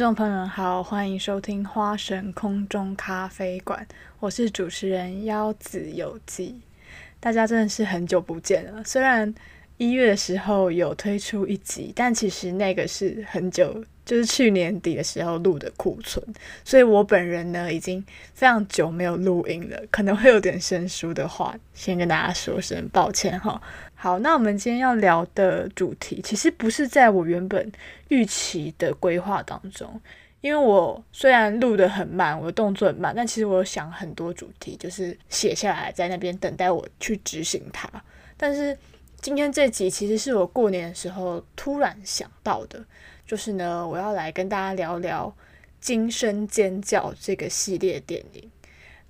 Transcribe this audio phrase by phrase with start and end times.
[0.00, 3.86] 观众朋友们好，欢迎收听花神空中咖啡馆，
[4.18, 6.58] 我是主持人腰子有记。
[7.20, 9.34] 大家真的是很久不见了，虽然
[9.80, 16.22] 一月的时候有推出一集，但其实那个是很久，就是去年底的时候录的库存，
[16.62, 23.58] 所以我本人呢已经非常久没有录音了，可能会有点生疏的话，先跟大家说声抱歉哈。
[23.94, 27.72] 好，那我们今天要聊的主题，其实不是在我原本
[28.08, 29.98] 预期的规划当中，
[30.42, 37.88] 因为我虽然录的很慢，我的动作很慢，但其实我想很多主题，就是写下来在那边等待我去执行它，
[38.36, 38.76] 但是。
[39.22, 42.82] 今天这集其实是我过年的时候突然想到的，
[43.26, 45.28] 就是呢，我要来跟大家聊聊
[45.78, 48.50] 《惊声尖叫》这个系列电影。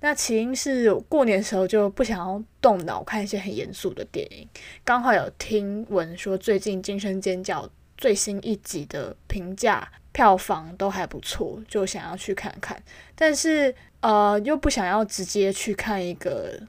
[0.01, 4.45] 那起因是我过年的时候就不想要动脑看一些很严肃的电影，
[4.83, 7.65] 刚好有听闻说最近《惊声尖叫》
[7.97, 12.83] 最新一集的评价票房都还不错，就想要去看看，
[13.15, 16.59] 但是呃又不想要直接去看一个。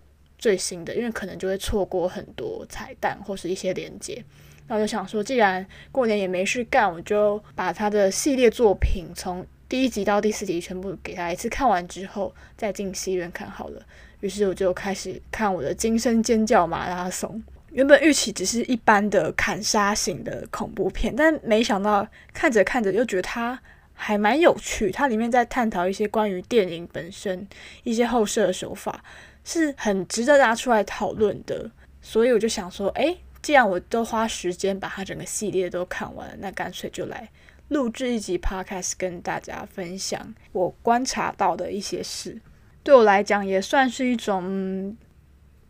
[0.43, 4.25] 最新的，因为可能就会错过很多彩蛋或是一些连接，
[4.67, 13.81] 那我就想说，既然过年也没事干，我就把他的系列作品从第一集到第四集全部给他一次看完之后，再进戏院看好了。
[14.19, 17.41] 于是我就开始看我的惊声尖叫马拉松。
[17.71, 22.05] 原本预期只是一般的砍杀型的恐怖片，但没想到
[22.35, 23.61] 看着看着又觉得它
[23.95, 24.91] 还蛮有趣。
[24.91, 27.47] 它里面在探讨一些关于电影本身
[27.85, 29.05] 一些后设手法。
[29.45, 37.29] 是很值得拿出来讨论的，所以我就想说，哎，既然我都花时间把它整个系列都看完了，那干脆就来
[37.69, 42.41] 录制一集 podcast 跟大家分享我观察到的一些事。
[42.83, 44.97] 对我来讲，也算是一种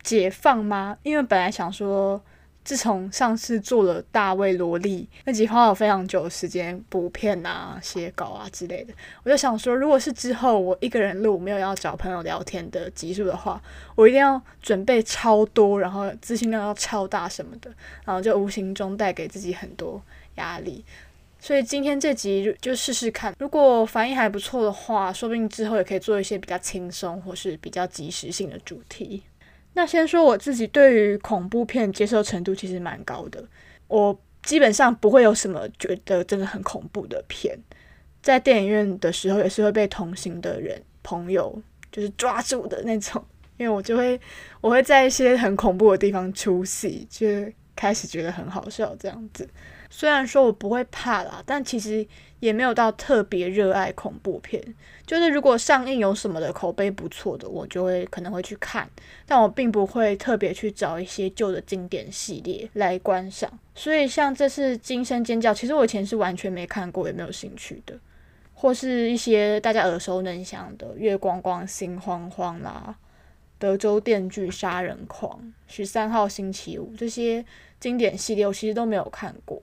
[0.01, 0.97] 解放吗？
[1.03, 2.23] 因为本来想说。
[2.63, 8.93] 自从上次做了大卫萝莉那集，花了非常久的时间补片啊、写稿啊之类的，
[9.23, 13.61] 我就想说，如果是之后我一个人录，没有要找朋友聊天的集数的话，
[13.95, 17.69] 我一定要准备超多，然后资讯量要超大什么的，
[18.05, 20.01] 然后就无形中带给自己很多
[20.35, 20.85] 压力。
[21.39, 29.21] 所以今天这集就试试看，如果反应还不错的话，说不定之后也可以做一些比较轻松或是比较即时性的主题。
[29.73, 33.43] 那先说我自己对于恐怖片接受程度其实蛮高的，
[33.87, 37.57] 我基本上不会有什么觉得真的很恐怖的片，
[38.21, 43.23] 在电影院的时候也是会被同行的人朋友就是抓住的那种，
[43.57, 44.19] 因为我就会
[44.61, 47.27] 我会在一些很恐怖的地方出戏，就
[47.75, 49.49] 开始觉得很好笑这样子。
[49.89, 52.05] 虽然说我不会怕啦，但其实
[52.43, 54.61] 也没有到特别热爱恐怖片。
[55.07, 58.89] 就是如果上映有什么的口碑不错的，我就会可能会去看，
[59.25, 63.49] 但我并不会特别去找一些旧的经典系列来观赏。
[63.73, 67.97] 所以像这次《惊声尖叫》，其实我以前是完全没看过，也没有兴趣的，
[68.53, 72.95] 或是一些大家耳熟能详的《月光光心慌慌》啦，
[73.57, 77.45] 《德州电锯杀人狂》、《十三号星期五》这些
[77.79, 79.61] 经典系列，我其实都没有看过。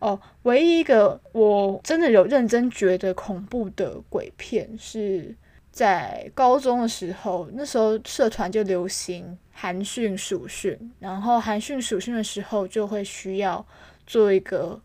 [0.00, 5.36] 哦，唯一一个我真的有认真觉得恐怖的鬼片，是
[5.70, 13.64] 在高中的时候，那时候社团就流行寒训暑训，然后寒训暑训的时候就会需要
[14.06, 14.80] 做一个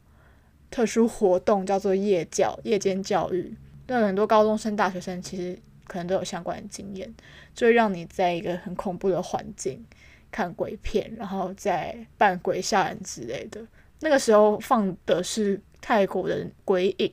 [0.69, 3.55] 特殊活动，叫做夜教、夜间教育。
[3.87, 7.15] 那很多高中生、大学生其实可能都有相关的经验，
[7.53, 9.85] 就会让你在一个很恐怖的环境
[10.29, 13.65] 看鬼片，然后再扮鬼吓人之类的。
[14.01, 17.11] 那个时候放的是泰国的鬼影，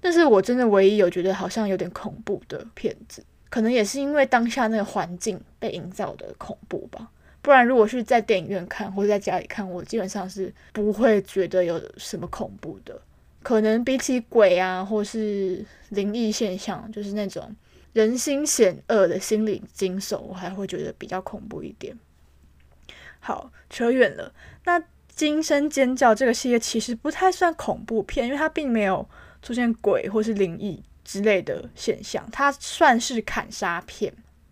[0.00, 7.10] 但是我真的唯一有觉得好像有点恐怖的片子，可能也是因为当下那个环境被营造的恐怖吧。
[7.42, 13.00] 不然如果是在电影院看或者在家里看，我基本上是不会觉得有什么恐怖的。
[13.42, 17.54] 可能比起鬼啊，或是灵异现象，就是那种
[17.92, 21.98] 人心险恶的心理惊悚，我还会觉得比较恐怖一点。
[23.18, 24.32] 好，扯远了，
[24.64, 24.82] 那。
[25.20, 29.06] 惊声尖叫这个系列其实不太算恐怖片，因为它并没有
[29.42, 34.10] 出现鬼或是灵异之类的现象，它算是砍杀片。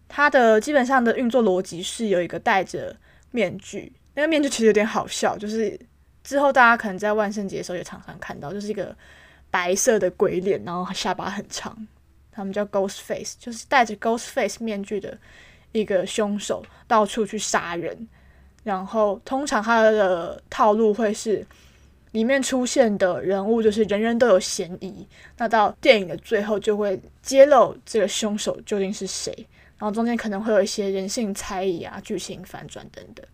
[0.08, 2.94] 它的基本上的运作逻辑是有一个戴着
[3.30, 5.80] 面具，那个面具其实有点好笑，就是
[6.22, 8.94] 之后大家可能在万圣节的时候也常常看到，就是一个
[9.50, 11.88] 白色的鬼脸，然后下巴很长，
[12.30, 15.16] 他们叫 Ghost Face，就是戴着 Ghost Face 面具的
[15.72, 18.06] 一个凶手，到处去杀人。
[18.68, 21.42] 然后，通常他的套路会是
[22.12, 25.06] 里面出现的人物就是人人都有嫌疑，
[25.38, 29.32] 那到电影的最后就会揭露这个凶手究竟是谁，
[29.78, 33.24] 然后中间可能会有一些人性猜疑啊、剧情反转等等。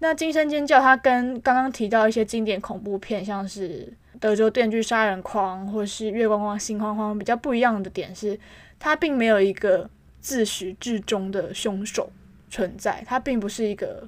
[0.00, 3.90] 那《惊声尖叫》它跟刚刚提到一些经典恐怖片，像是
[4.20, 8.38] 德州电锯杀人狂或是月光光心慌慌比较不一样的点是，
[8.78, 9.88] 它并没有一个
[10.20, 12.10] 自始至终的凶手
[12.50, 14.06] 存在，它并不是一个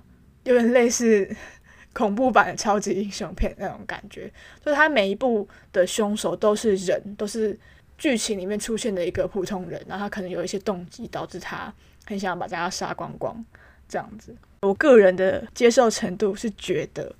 [0.49, 1.29] 有点类似
[1.93, 4.31] 恐怖版的超级英雄片那种感觉，
[4.65, 7.59] 就是他每一部的凶手都是人，都是
[7.97, 11.73] 剧情里面出现的一个普通人，然后他可能有一些动机导致他
[12.06, 13.45] 很想把大家杀光光
[13.89, 14.35] 这样子。
[14.62, 17.15] 我个人的接受程度是觉得。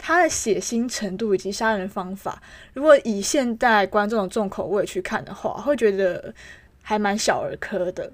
[0.00, 2.40] 他的血腥程度以及杀人方法，
[2.72, 6.32] 如果以现代观众的重口味去看的话，会觉得
[6.82, 8.12] 还蛮小儿科的，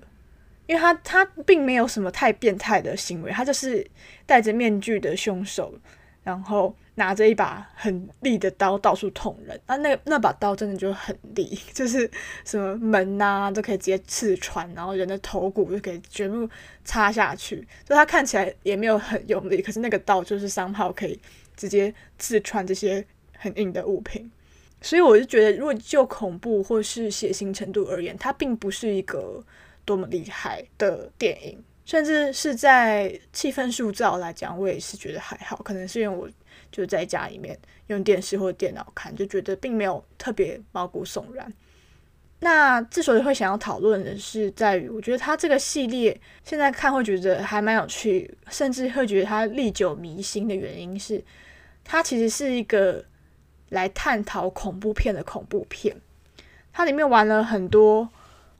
[0.66, 3.86] 因为他他并没有什么太变态的行为，他就是
[4.26, 5.74] 戴着面具的凶手，
[6.22, 12.10] 然后拿着一把很利的刀到处捅人，啊，那那把刀真的就很利， 就是
[12.44, 16.48] 什么门呐都可以直接刺穿，然后人的头骨就可以全部
[16.84, 21.18] 插下去，就他看起来也没有很用力，可是那个刀就是三号可以。
[21.56, 23.06] 直接刺穿这些
[23.38, 24.28] 很硬的物品，
[24.80, 29.40] 所以我就觉得，如果就恐怖或是血腥程度而言，它并不是一个
[29.84, 35.56] 多么厉害的电影，甚至是在气氛塑造来讲，我也是觉得还好。
[35.58, 36.28] 可能是因为我
[36.70, 37.58] 就在家里面
[37.88, 41.52] 用电视或电脑看，就觉得并没有特别毛骨悚然。
[42.40, 51.22] 那之所以会想要讨论的是，在于我觉得它这个系列现在看会觉得还蛮有趣，甚至会觉得它历久弥新的原因是。
[51.86, 53.04] 它其实是一个
[53.68, 55.94] 来探讨恐怖片的恐怖片，
[56.72, 58.08] 它里面玩了很多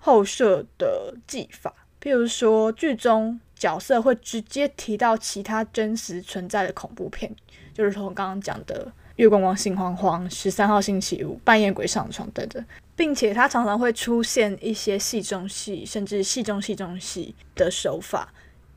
[0.05, 7.35] 后设的技法，譬如说剧中角色会直接提到其他真实存在的恐怖片，
[7.73, 8.85] 就是从刚刚讲的
[9.17, 12.63] 《月光光心慌慌》、《十三号星期五》、《半夜鬼上床》等等，
[12.95, 18.31] 并且它常常会出现一些戏中戏，甚至戏中戏中戏的手法。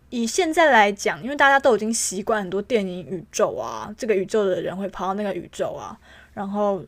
[0.10, 6.00] 以现在来讲，因为大家都已经习惯很多电影宇宙啊，这个宇宙的人会跑到那个宇宙啊，
[6.34, 6.82] 然后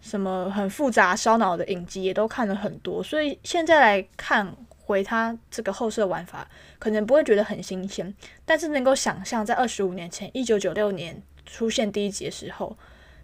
[0.00, 6.48] 什么很复杂烧脑的影集也都看了很多，所以现在来看回他这个后设玩法，
[6.78, 8.14] 可能不会觉得很新鲜，
[8.44, 12.76] 但是能够想象在二十五年前，一九九六年出现第一集的时候，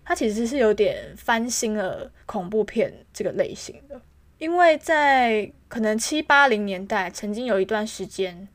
[0.05, 4.01] 它其实是有点翻新了恐怖片这个类型的，
[4.39, 8.49] 因为在可能七八零年代曾经有一段时间。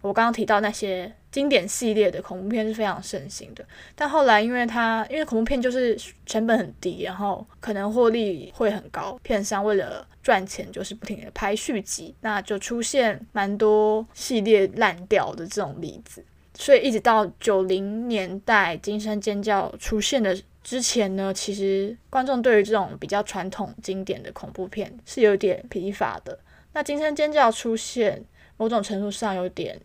[0.00, 3.64] 我刚刚提到那些经典系列的恐怖片是非常盛行的，
[3.96, 16.24] 但后来因为它因为恐怖片就是成本很低，然后可能获利会很高，片商为了赚钱就是不停的拍续集，那就出现蛮多系列烂掉的这种例子。
[16.54, 26.38] 所以一直到九零年代《惊声尖叫》出现的之前呢，其实观众对于这种比较传统经典的恐怖片是有点疲乏的。
[26.72, 28.24] 那《惊声尖叫》出现。
[28.58, 29.80] 某种程度上，有点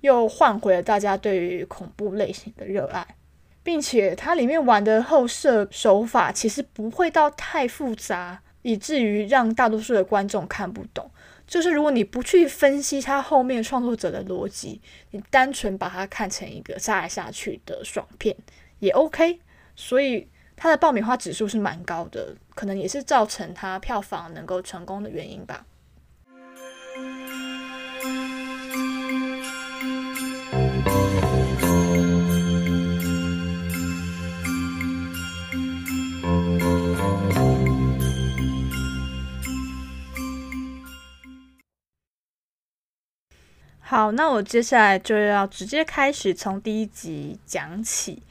[0.00, 3.06] 又换回了大家对于恐怖类型的热爱，
[3.62, 11.10] 并且它里面玩的后设手法其实不会到太复杂，以至于让大多数的观众看不懂。
[11.46, 14.80] 就是如果你不去分析它后面创作者的逻辑，
[15.10, 18.34] 你单纯把它看成一个杀来杀去的爽片
[18.78, 19.40] 也 OK。
[19.76, 25.66] 所以它的爆米花指数是蛮高的，可能也是造成它票房能够成功的原因吧。
[43.86, 48.22] 好，那我接下来就要直接开始从第一集讲起。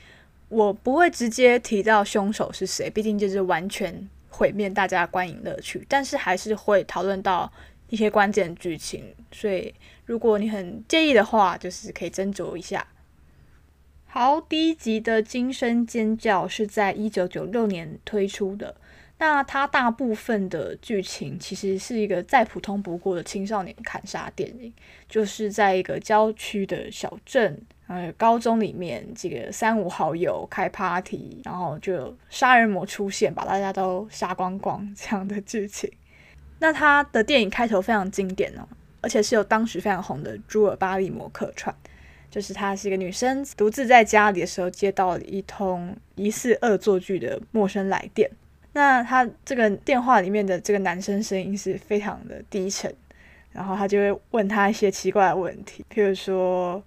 [0.50, 5.86] 我不会直接提到凶手是谁，毕竟就是完全毁灭大家观影乐趣。
[5.88, 7.54] 但是还是会讨论到
[7.90, 9.72] 一些关键剧情，所以
[10.06, 12.88] 如果你很介意的话，就是可以斟酌一下。
[14.08, 18.76] 好，第一集的惊声尖叫是在一九九六年推出的。
[19.26, 24.74] 那它大部分的剧情其实是一个再普通不过的青少年砍杀电影，
[25.08, 35.90] 就是在一个郊区的小镇，呃，高中里面几个三五好友开 party，然后就杀人魔出现，把大家都杀光光这样的剧情。
[36.60, 38.68] 那它的电影开头非常经典哦，
[39.00, 41.74] 而且是由当时非常红的朱尔巴利摩客串，
[42.30, 48.30] 就是她是一个女生，独自在家里的时候接到了一通疑似恶作剧的陌生来电。
[48.76, 52.92] 那他这个电话里面的这个男生声音是非常的低沉，
[53.52, 56.84] 然后他就会问他一些奇怪的问题，譬如说，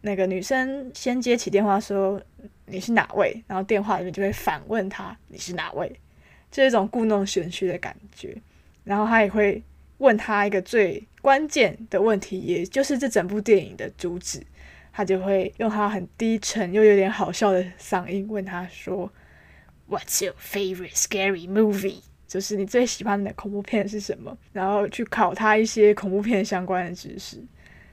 [0.00, 2.20] 那个女生先接起电话说
[2.66, 6.00] 你是哪位，然后电话里面就会反问他你是哪位，
[6.50, 8.36] 这一种故弄玄虚的感觉，
[8.82, 9.62] 然后他也会
[9.98, 14.42] 问他一个最关键的问题，也就是这整部电影的主旨，
[14.92, 19.08] 他就会用他很低沉又有点好笑的嗓音问他说。
[19.88, 22.00] What's your favorite scary movie？
[22.26, 24.36] 就是你最喜欢的恐怖片是什么？
[24.52, 27.42] 然后去考他一些恐怖片相关的知识。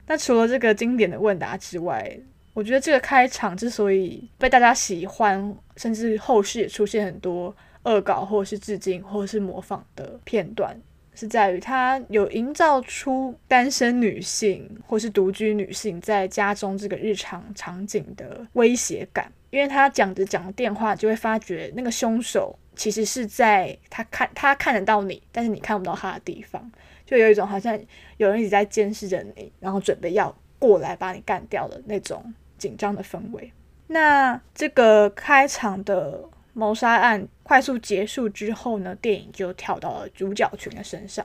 [0.08, 2.20] 那除了这个经典的问答之外，
[2.54, 10.76] 我觉得这个开场之所以被大家喜欢，甚至后续也出现很多恶搞或者是致敬或者是模仿的片段，
[11.14, 19.32] 是在于它有营造出单身女性或是独居女性在家中这个日常场景的威胁感。
[19.54, 26.72] 因为他讲着讲电话，就会发觉那个凶手其实是在他看他看得到你，但是你看不到他的地方，
[27.06, 27.80] 就有一种好像
[28.18, 33.54] 有人一直在监视着你，然后准备要过来把你干掉的那种紧张的氛围。
[33.86, 41.24] 那这个开场的谋杀案快速结束之后呢，电影就跳到了主角群的身上。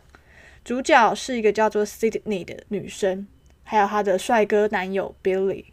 [0.62, 3.26] 主角是一个叫做 Sydney 的女生，
[3.62, 5.64] 还有她的帅哥男友 Billy。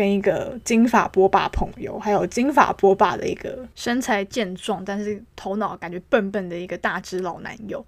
[0.00, 7.84] 跟一个金发波霸朋友，还有金发波霸的一个身材健壮，但是头脑感觉笨笨的一个大只老男友，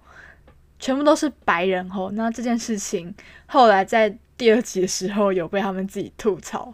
[0.77, 2.11] 全部都是白人吼。
[2.11, 3.11] 那这件事情
[3.47, 6.71] 后来在第二集的时候有被他们自己吐槽。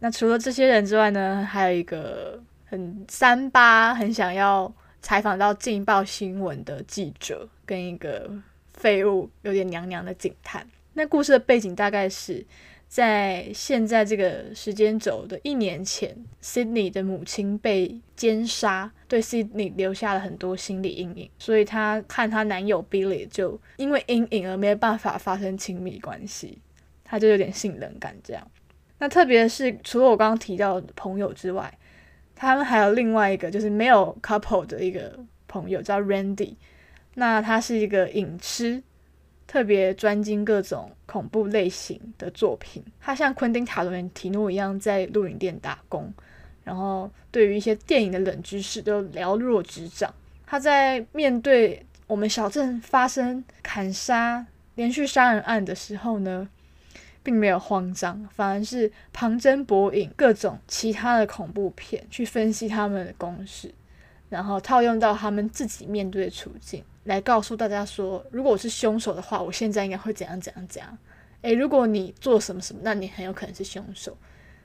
[0.00, 4.70] 那除了这些人之外呢，还有一个很三八、很想要
[5.00, 8.30] 采访到《劲爆新闻》的记者，跟一个
[8.74, 10.68] 废物、有点娘娘的警探。
[10.92, 12.44] 那故事的背景大概是。
[12.92, 26.58] 在现在这个时间轴的一年前，Sydney 的母亲被奸杀，对 Sydney 留下了很多心理阴影，所以她看她男友 Billy 就因为阴影而没有办法发生亲密关系，
[27.02, 28.46] 她就有点性冷感这样。
[28.98, 31.72] 那特别是除了我刚刚提到的朋友之外，
[32.34, 35.18] 他们还有另外一个就是没有 couple 的一个
[35.48, 36.56] 朋友叫 Randy，
[37.14, 38.82] 那他是一个影痴。
[39.52, 46.10] 特别专精各种恐怖类型的作品，他像昆汀·塔伦提诺一样在录影店打工，
[46.64, 50.10] 然后对于一些电影的冷知识都了若指掌。
[50.46, 56.48] 他在面对我们小镇发生砍杀、连续杀人案的时候呢，
[57.22, 63.70] 并没有慌张，反而是旁征博引各种其他的恐怖片，去分析他们的公式，
[64.30, 66.82] 然后套用到他们自己面对的处境。
[67.04, 70.98] 来告诉大家说，如果我是凶手的话，我现在应该会怎样怎样怎样。
[71.42, 74.16] 诶，如果你做什么什么，那你很有可能是凶手。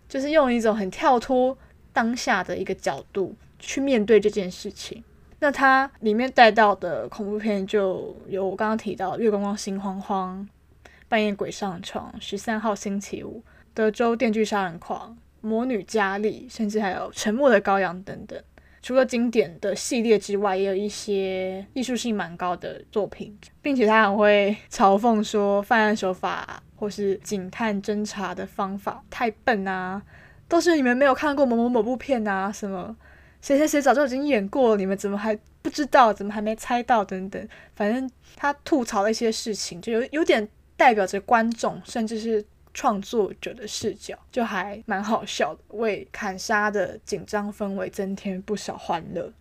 [0.08, 1.58] 就是用一种很跳脱
[1.91, 5.03] 当下的一个角度去面对这件事情。
[5.39, 10.48] 那它里面带到的恐怖片就有我刚刚提到《月光光心慌慌》、
[11.10, 13.38] 《半夜鬼上床》、《十三号星期五》、
[13.74, 18.41] 《德州电锯杀人狂》、《魔女佳丽》，甚至还有《沉默的羔羊》等等。
[18.88, 30.01] 除了经典的系列之外，也有一些艺术性蛮高的作品，并且他很会嘲讽说犯案手法或是警探侦查的方法太笨啊，
[30.48, 32.96] 都是你们没有看过某某某部片啊，什么
[33.41, 42.46] 谁谁谁早就已经演过了，你们怎么还不知道，怎么还没猜到等等，反正他吐槽了一些事情，就有有点代表着观众，甚至是。
[42.77, 49.34] 创作者的视角就还蛮好笑的，为砍杀的紧张氛围增添不少欢乐。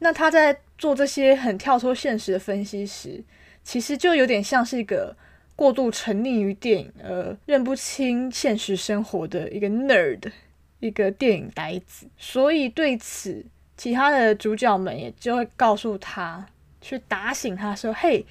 [0.00, 3.22] 那他在做这些很跳脱现实的分析时，
[3.62, 5.16] 其实就有点像是一个
[5.54, 10.32] 过度沉溺于电影而认不清现实生活的一个 nerd，
[10.80, 12.08] 一个电影呆子。
[12.18, 16.44] 所以对此，其他的主角们也就会告诉他，
[16.80, 18.26] 去打醒他说：“嘿，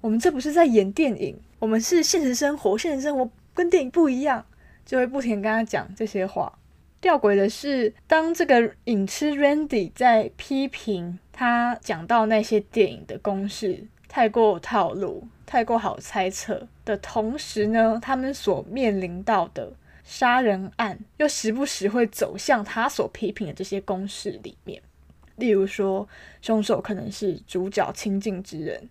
[0.00, 4.44] 我们这不是在演电影，我们是现实生活，现实生活。”跟电影不一样，
[4.84, 6.58] 就会不停跟他讲这些话。
[7.00, 19.72] 吊诡的是，当这个影痴 Randy 在批评他讲到那些电影的公式太过套路、太过好猜测的同时呢，他们所面临到的
[20.04, 24.82] 杀人案又时不时会走向他所批评的这些公式里面。
[25.36, 26.06] 例如说，
[26.42, 28.90] 凶手可能是主角亲近之人。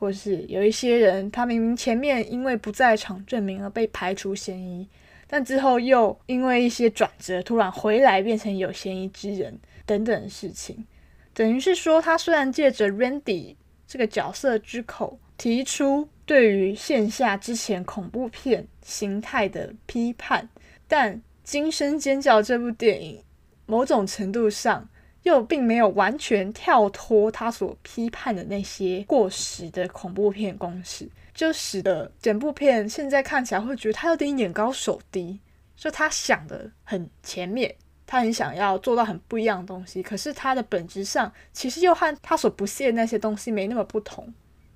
[0.00, 4.88] 或是有一些人，他明明前面因为不在场证明而被排除嫌疑，
[5.26, 10.86] 但之后又因为一些转折突然回来变成有嫌疑之人等等事情，
[11.34, 20.48] 等于是说，他虽然借着 Randy 这个角色之口提出对于线下之前恐怖片形态的批判，
[20.88, 23.22] 但《惊声尖叫》这部电影
[23.66, 24.88] 某种程度上。
[25.22, 35.38] 又并没有完全跳脱他所批判的那些过时的恐怖片公式，就使得整部片现在看起来会觉得他有点眼高手低，
[35.76, 37.74] 就他想的很前面，
[38.06, 44.32] 他很想要做到很不一样的东西，可是他的本质上其实又和他所不屑的那些东西没那么不同，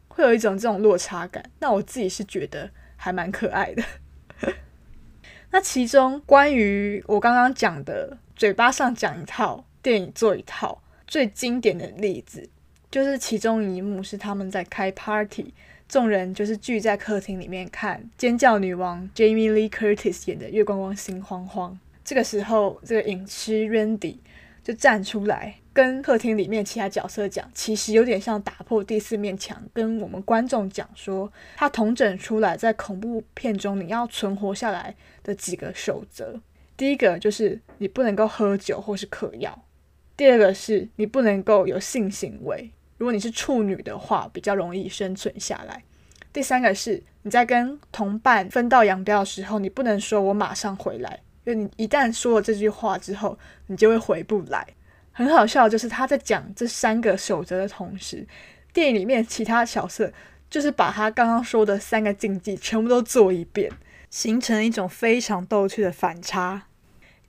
[0.08, 1.50] 会有一种这种落差感。
[1.60, 3.82] 那我自己是觉得还蛮可爱的。
[5.52, 9.64] 那其中关于我刚刚讲的，嘴巴上讲一套。
[9.84, 12.48] 电影做一套，最经典的例子，
[12.90, 15.52] 就是其中一幕是他们在开 party，
[15.86, 21.72] 众人就是聚在客厅里面看尖叫女王 Jamie Lee Curtis 演的《月光光心慌慌》。
[22.02, 24.16] 这个时候，这个影师 Randy
[24.62, 36.40] 就站出来，跟客厅里面其他角色讲，其实有点像打破第四面墙，跟我们观众讲说，他统整出来在恐怖片中你要存活下来的几个守则。
[36.74, 39.64] 第一个就是你不能够喝酒或是嗑药，
[40.16, 45.82] 第二个是你不能够有性行为，如果你是处女的话，比较容易生存下来。
[46.32, 51.20] 第三个是你在跟同伴分道扬镳的时候，你不能说我马上回来。
[51.44, 54.66] 因为你一旦说了这句话之后，你就会回不来。
[55.12, 58.26] 很好笑，就是他在讲这三个守则的同时，
[58.72, 60.12] 电影里面其他角色
[60.48, 63.70] 就是把他刚刚说的三个禁忌全部都做一遍，
[64.10, 66.62] 形成一种非常逗趣的反差。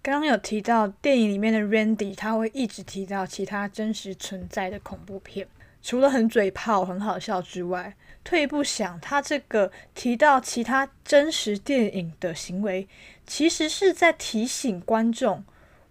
[0.05, 5.47] 刚刚有提到电影里面的 Randy，他会一直提到其他真实存在的恐怖片，
[5.81, 7.95] 除了很嘴炮、很好笑之外。
[8.23, 12.87] 退一步想，他这个提到其他真实电影的行为，
[13.25, 15.43] 其实是在提醒观众，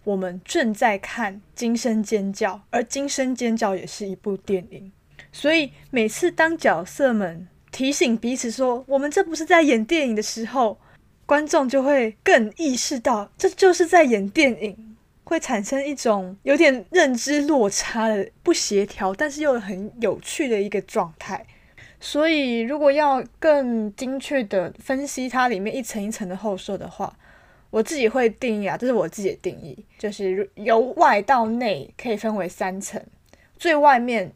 [0.05, 4.93] 我们正在看《惊声尖叫》，而《惊声尖叫》也是一部电影。
[5.33, 10.79] 所以每次当角色们提醒彼此说“我们这不是在演电影”的时候，
[11.25, 21.45] 观众就会更意识到这就是在演电影，会产生一种有点认知落差的不协调，但是又很有趣的一个状态。
[21.99, 27.17] 所以，如果要更精确的分析它里面一层一层的后设的话，
[27.71, 33.01] 我自己会定义啊，这是我自己的定义，就是由外到内可以分为三层。
[33.57, 34.31] 最外面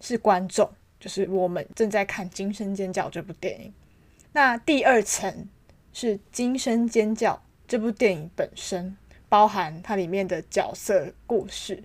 [0.00, 0.70] 是观众，
[1.00, 3.72] 就是我们正在看《惊声尖叫》这部电影。
[4.32, 5.48] 那第二层
[6.00, 7.34] 是《惊声尖叫》
[7.66, 8.96] 这部电影本身，
[9.28, 11.82] 包含它里面的角色故事。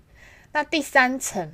[0.51, 1.51] 那第三层。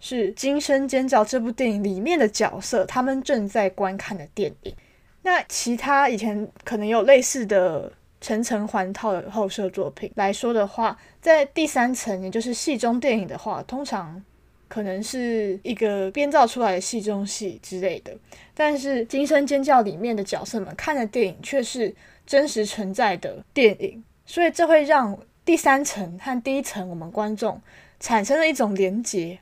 [0.00, 4.74] 是《惊声尖叫》这部电影里面的角色，他们正在观看的电影。
[5.22, 14.22] 那其他以前可能有类似的层层环套的后设作品来说的话，在第三层，也就是戏中电影的话，通常
[14.68, 18.16] 可能是一个编造出来的戏中戏之类的。
[18.54, 21.94] 但是《惊声尖叫》里面的角色们看的电影却是
[22.26, 27.60] 真实存在的电影，所以这会让第三层和第一层我们观众
[27.98, 29.38] 产生了一种连结。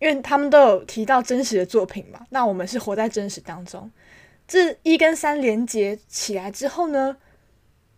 [0.00, 3.90] 因为他们都有提到真实的作品嘛，那我们是活在真实当中。
[4.46, 7.16] 这一跟三连接起来之后呢，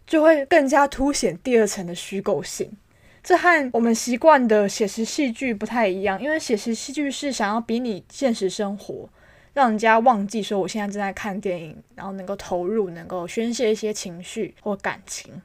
[0.07, 2.73] 就会更加凸显第二层的虚构性。
[3.22, 9.09] 这和我们习惯的写实戏剧不太一样，因为写实戏剧是想要比拟现实生活，
[9.52, 15.42] 让人家忘记说我现在正在看电影，然后能够投入，能够宣泄一些情绪或感情。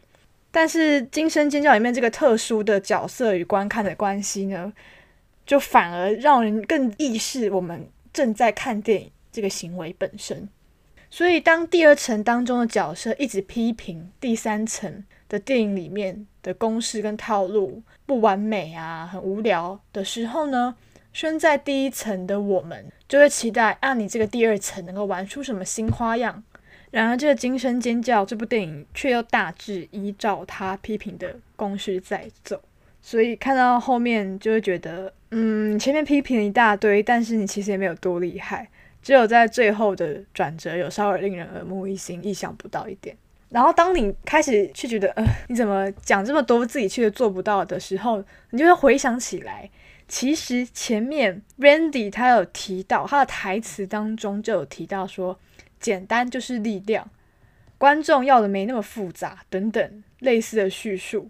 [0.52, 4.72] 但是《惊声尖叫》里面这个特殊的角色与观看的关系呢？
[5.46, 10.48] 就反而让人更意识我们正在看电影这个行为本身。
[11.12, 20.76] 所以，当第二层当中的角色一直批评第三层的电影里面的公式跟套路不完美啊，很无聊的时候呢，
[21.12, 26.44] 身在第一层的我们就会期待啊，你这个第二层能够玩出什么新花样。
[26.92, 32.62] 然而，这个《惊声尖叫》这部电影却又大致依照他批评的公式在走。
[33.02, 38.70] 所以看到后面就会觉得，嗯，前面批评了一大堆，但是你其实也没有多厉害，
[39.02, 43.18] 只有在最后的转折有稍微令人耳目一新、意想不到一点。
[43.50, 49.70] 然后当你开始去觉得，呃，你怎么讲这么多自己却做不到的时候，你就会回想起来，
[50.08, 55.40] 其实前面 Randy 他有提到他的台词当中就有提到说，
[55.80, 57.10] 简单就是力量，
[57.78, 61.30] 观众要的没那么复杂等等类似的叙述。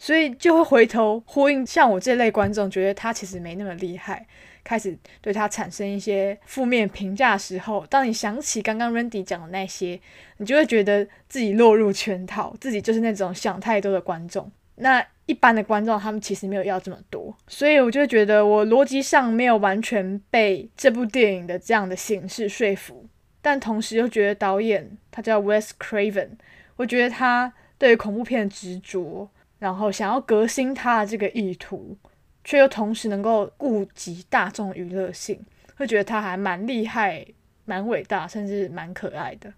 [0.00, 4.24] 所以就会回头呼应，像我这类观众觉得他其实没那么厉害，
[4.68, 9.98] 开始对他产生一些负面评价的时候，当你想起刚刚 Randy 讲的那些，
[10.36, 14.52] 你就会觉得自己落入圈套，自己就是那种想太多的观众。
[14.74, 23.06] 那一般的观众他们其实没有要这么多，所以我就觉得我逻辑上没有完全被这部电影的这样的形式说服，
[23.40, 26.32] 但同时又觉得导演他叫 Wes Craven，
[26.76, 29.30] 我觉得他对恐怖片的执着。
[29.58, 31.96] 然后想要革新他的这个意图，
[32.48, 35.38] 却又同时能够顾及大众娱乐性，
[35.76, 37.22] 会觉得他还蛮厉害、
[37.66, 39.52] 蛮伟大，甚至蛮可爱的。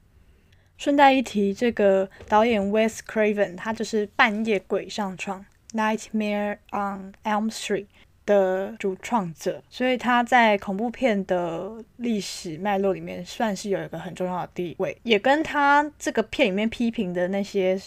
[0.76, 5.46] 顺带一提，这个导演 Wes Craven，他就是《半夜鬼上床》
[5.78, 7.86] （Nightmare on Elm Street）
[8.26, 17.80] 的主创者，所以他在恐怖片的历史脉络里面算是有一个很重要的地位，也跟他这个片里面批评的那些。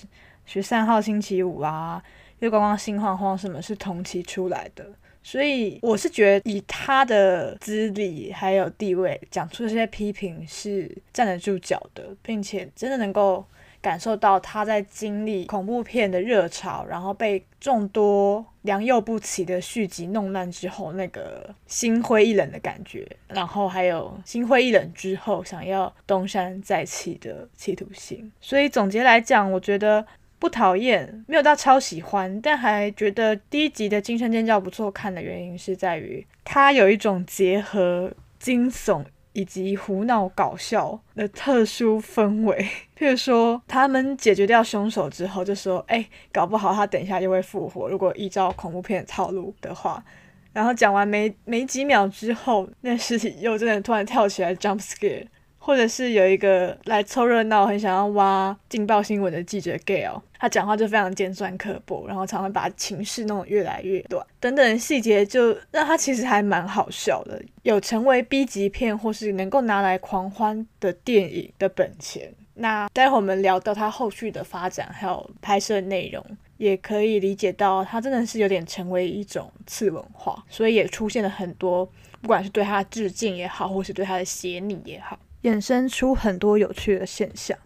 [0.45, 2.03] 十三号星期五啊，
[2.43, 4.85] 月光光心慌慌，什么是同期出来的？
[5.23, 13.45] 所以我是觉得以他的资历还有地位，讲出这些批评是站得住脚的，并且真的能够
[13.79, 28.29] 感受到他在经历恐怖片的热潮，然后被众多良莠不齐的续集弄烂之后，那个心灰意冷的感觉，然后还有心灰意冷之后想要东山再起的企图心。
[28.41, 30.05] 所以总结来讲，我觉得。
[30.43, 42.57] 不讨厌，没有到超喜欢，但还觉得第一集的《惊声尖叫》不错看的原因是在于它有一种结合惊悚以及胡闹搞笑的特殊氛围。
[42.99, 50.03] 譬如说，他们解决掉凶手之后，就说：“哎，搞不好他等一下就会复活。”如果依照恐怖片的套路的话，
[50.51, 55.25] 然后讲完没没几秒之后，那 尸体又真的突然跳起来 jump scare。
[55.65, 72.33] 或者是有一个来凑热闹、很想要挖劲爆新闻的记者 Gale，他讲话就非常尖酸刻薄，然后常常把情绪弄得越来越短，等等细节就让他其实还蛮好笑的，有成为 B 级片或是能够拿来狂欢的电影的本钱。
[72.55, 76.21] 那待会我们聊到他后续的发展还有拍摄内容，
[76.57, 81.89] 也可以理解到他真的是有点成为一种次文化，所以也出现了很多
[82.21, 85.17] 不管是对他致敬也好，或是对他的邪拟也好。
[85.43, 87.57] 衍生出很多有趣的现象。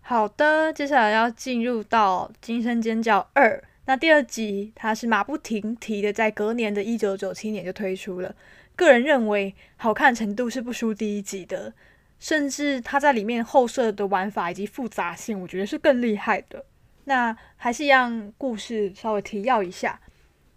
[0.00, 3.56] 好的，接下来要进入到《惊声尖叫二》。
[3.86, 8.34] 那第二集它是马不停蹄的，在隔年的一九九七年就推出了。
[8.76, 11.72] 个人认为，好看程度是不输第一集的。
[12.18, 16.64] 甚至它在里面后设的玩法以及复杂性，我觉得是更厉害的。
[17.04, 20.00] 那还是一样，故事稍微提要一下，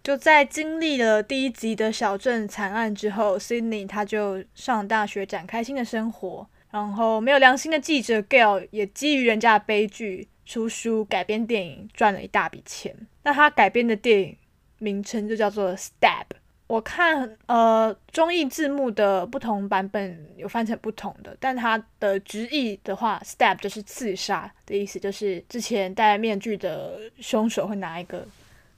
[0.02, 6.48] 就在经历了第一集的小镇惨案之后，Sydney 他就上大学展开新的生活。
[6.70, 12.94] 然后没有良心的记者 Gail 也基于人家的悲剧出书改编电影，赚了一大笔钱。
[13.22, 14.36] 那他改编的电影
[14.78, 16.26] 名称就叫做 Stab。
[16.68, 28.26] 我看呃中译字幕的不同版本有翻成不同的，但它的直译的话，stab 就是刺杀的意思，就是之前戴面具的凶手会拿一个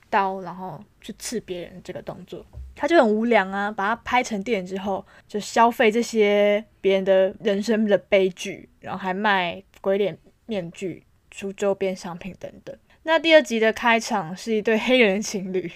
[0.09, 2.45] 刀，然后去刺别人这个动作，
[2.77, 12.73] 他就很无良啊，把它拍成电影之后，就消费这些别人的人生的悲剧，然后还卖鬼脸面具、出周边商品等等。
[13.03, 15.69] 那第二集的开场是一对黑人情侣。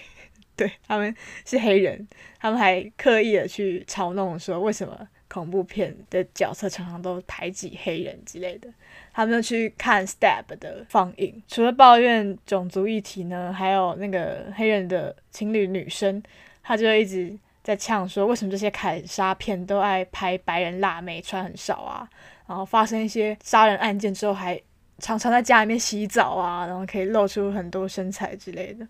[0.58, 1.14] 对他们
[1.44, 2.08] 是黑人，
[2.40, 8.68] 他们还刻意的去嘲弄说，为什么恐怖片的角色常常都排挤黑人之类的。
[9.12, 16.22] 他们去看《Stab》的放映，除了抱怨种族议题呢，还有那个黑人的情侣女生，
[16.62, 22.08] 他就一直在呛说，为什么这些砍杀片都爱拍白人辣妹，穿很少啊？
[22.46, 24.60] 然后发生一些杀人案件之后，还
[24.98, 28.86] 常常在家里面洗澡啊，然后可以露出很多身材之类的。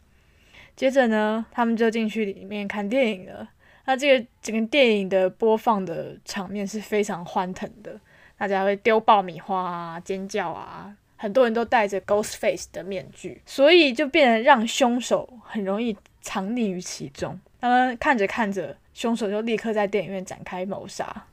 [0.76, 3.48] 接着呢，他们就进去里面看电影了。
[3.86, 7.98] 那这个整个电影的播放的场面是非常欢腾的，
[8.36, 17.40] 大家会丢爆米花啊、尖叫啊，很多人都戴着 ghost face 的面具，所以就变得让凶手很容易藏匿于其中。
[17.60, 21.24] 他们看着看着，凶手就立刻在电影院展开谋杀。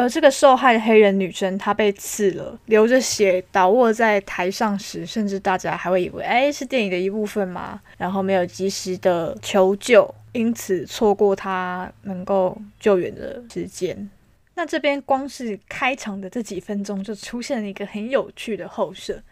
[0.00, 7.78] 而这个受害的黑人女生，她被刺了，流着血倒卧在台上时，甚至大家还会以为，哎，是电影的一部分吗？
[7.98, 14.08] 然后没有及时的求救，因此错过她能够救援的时间。
[14.54, 19.22] 那这边光是开场的这几分钟，就出现了一个很有趣的后设。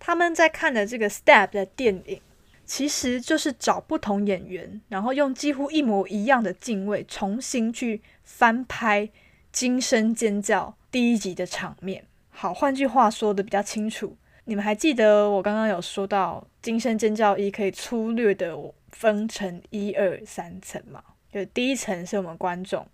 [0.00, 2.18] 他们在看的这个《Step》的电影，
[2.64, 9.10] 其实就是找不同演员，然后用几乎一模一样的镜位，重新去翻拍。
[9.54, 18.58] 惊声尖叫第一集的场面，好，换句话说的比较清楚，你们还记得我刚刚有说到惊声尖叫一可以粗略的
[18.90, 21.00] 分成一二三层吗？
[21.32, 22.84] 就第一层是我们观众，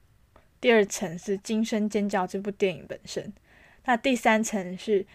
[0.61, 3.33] 第二层是惊声尖叫这部电影本身，
[3.87, 5.07] 那第三层是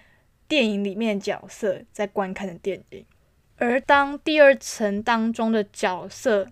[0.47, 3.05] 电影里面角色在观看的电影，
[3.57, 6.47] 而当第二层当中的角色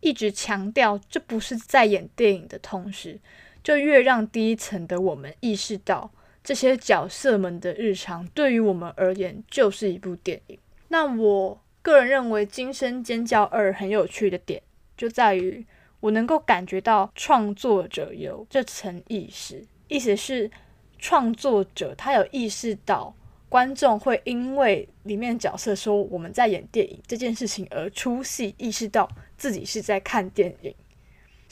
[0.00, 3.20] 一直强调这不是在演电影的同时。
[3.62, 6.10] 就越让第一层的我们意识到，
[6.42, 10.58] 这些角色们的日常对于我们而言就是一部电影。
[10.88, 14.60] 那我个人认为《惊声尖叫二》很有趣的点，
[14.96, 15.64] 就在于
[16.00, 20.50] 我能够感觉到创作者有这层意识，意思是
[20.98, 23.14] 创作者他有意识到
[23.48, 30.74] 观众会因为里面角色说我们在演电影这件事情而出戏，意识到自己是在看电影。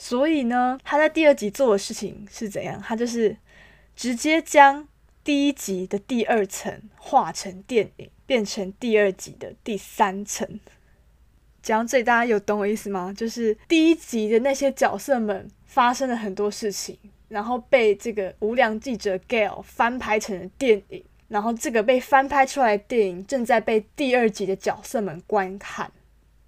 [0.03, 2.81] 所以呢，他在第二集做的事情是怎样？
[2.81, 3.37] 他就是
[3.95, 4.87] 直接将
[5.23, 10.59] 第一集的第二层画成电影，变成第二集的第三层。
[11.61, 13.13] 讲到这里，大家有懂我意思吗？
[13.15, 25.91] 就是第一集的那些角色们发生了很多事情，然后被这个无良记者 Gail 翻拍成了电影，然后这个被翻拍出来的电影正在被第二集的角色们观看，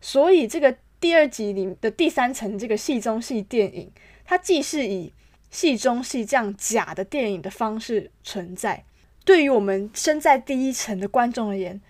[0.01, 0.75] 所以这个。
[1.03, 3.91] 第二集里的第三层这个戏中戏电影，
[4.23, 5.11] 它既是以
[5.49, 8.85] 戏中戏这样假的电影的方式存在，
[9.25, 11.81] 对于我们身在第一层的观众而言，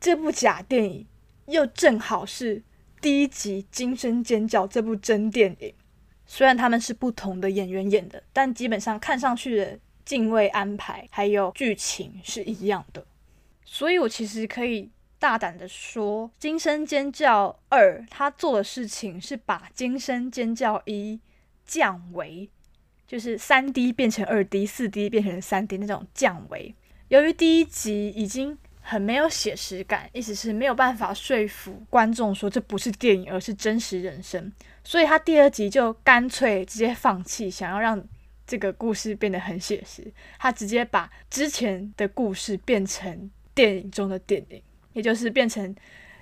[0.00, 1.06] 这部假电影
[1.44, 2.62] 又正好是
[3.02, 5.74] 第一集《惊声尖叫》这部真电影。
[6.24, 13.06] 虽然他们是不同的演员演的，但基本上看上去的敬畏安排还有剧情是一样的，
[13.66, 14.88] 所以我其实可以。
[15.24, 21.14] 大胆的说，《惊声尖叫二》他做的事情是把《惊声尖叫一》
[21.64, 22.50] 降维，
[23.06, 26.74] 就是三 D 变成二 D，四 D 变成三 D 那种降维。
[27.08, 38.06] 由于第一集已经很没有写实感，意思是没有办法说服观众说这不是电影，而是真实人生，所以他第二集就干脆直接放弃，想要让
[38.46, 44.62] 这个故事变得很写实，他直接把之前的故事变成电影中的电影。
[44.94, 45.74] 也就是变成《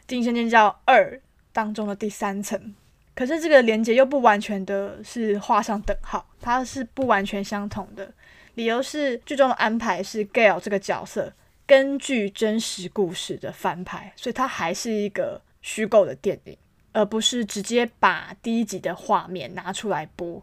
[0.06, 1.14] 惊声尖叫二》
[1.52, 2.74] 当中的第三层，
[3.14, 8.12] 可是这个连接又不完全的是画上等号，它是不完全相同的。
[8.54, 11.32] 理由是剧中的安排是 Gail 这个角色
[11.66, 16.56] 根据真实故事的翻拍，所以它还是一个虚构的电影，
[16.92, 20.42] 而不是直接把第一集的画面拿出来播。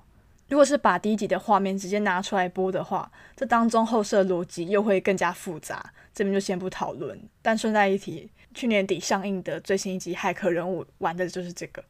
[0.49, 5.93] 如果是把第一集的画面直接拿出来播的话，这当中后设逻辑又会更加复杂。
[6.13, 7.17] 这边就先不讨论。
[7.41, 11.83] 但顺带一提，去年底上映的最新一集《骇客人物》玩的就是这个。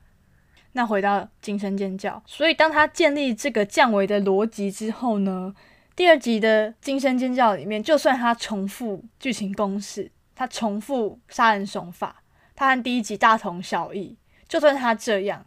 [0.74, 5.56] 那回到惊声尖叫，所以当他建立这个降维的逻辑之后呢，
[5.96, 12.22] 第二集的惊声尖叫里面，就算他重复剧情公式，他重复杀人手法，
[12.56, 14.18] 他和第一集大同小异，
[14.48, 15.46] 就算他这样。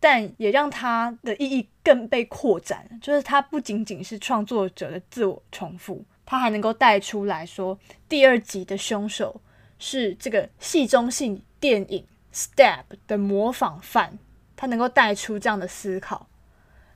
[0.00, 9.40] 但也让它的意义更被扩展，就是它不仅仅是创作者的自我重复，它还能够带出来说，第二集的凶手
[9.78, 12.04] 是这个戏中戏电影
[12.36, 14.18] 《Step》的模仿犯，
[14.56, 16.28] 它能够带出这样的思考。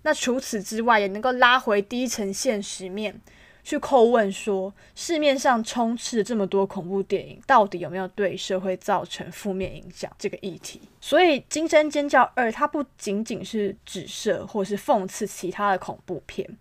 [0.03, 3.21] 那除此之外，也能够拉回第一层现实面。
[3.65, 10.11] 去叩问说，市面上充斥这么多恐怖电影，到底有没有对社会造成负面影响？
[10.19, 16.59] 这个议题，所以《惊声尖叫二》它不仅仅是指涉或是讽刺其他的恐怖片，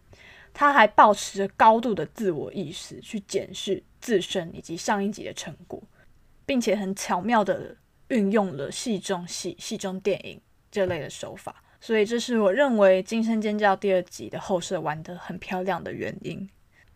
[0.54, 5.82] 它还保持着高度的自我意识去检视自身以及上一集的成果，
[6.46, 7.76] 并且很巧妙的
[8.10, 10.40] 运用了戏中戏、戏中电影
[10.72, 11.64] 这类的手法。
[11.80, 16.48] 所以，这是我认为《惊声尖叫》第二集的后设玩得很漂亮的原因。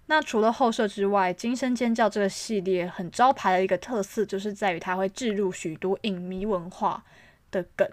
[0.07, 7.03] 那除了后设之外，《惊声尖叫》这个系列很招牌的一个特色，就是在于它会置入许多影迷文化
[7.49, 7.89] 的梗。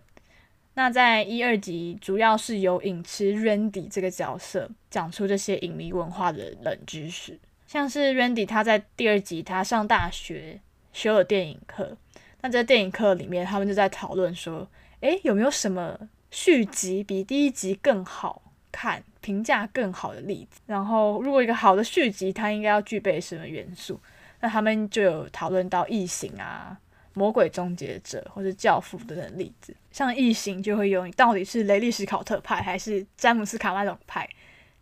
[0.74, 10.60] 那在一二集，主要是由影痴 Randy 这个角色讲出这些影迷文化的冷知识，像是 Randy 他在第二集他上大学
[10.92, 11.96] 修了电影课，
[12.40, 14.68] 那在电影课里面，他们就在讨论说，
[15.00, 19.02] 诶，有没有什么续集比第一集更好看？
[19.20, 24.00] 评价更好的例子，然后如果一个好的续集，它应该要具备什么元素？
[24.40, 26.76] 那他们就有讨论到异形啊、
[27.14, 29.72] 魔鬼终结者或者教父等等例子。
[29.92, 34.28] 像异形就会有你到底是雷利史考特派还是詹姆斯卡麦隆派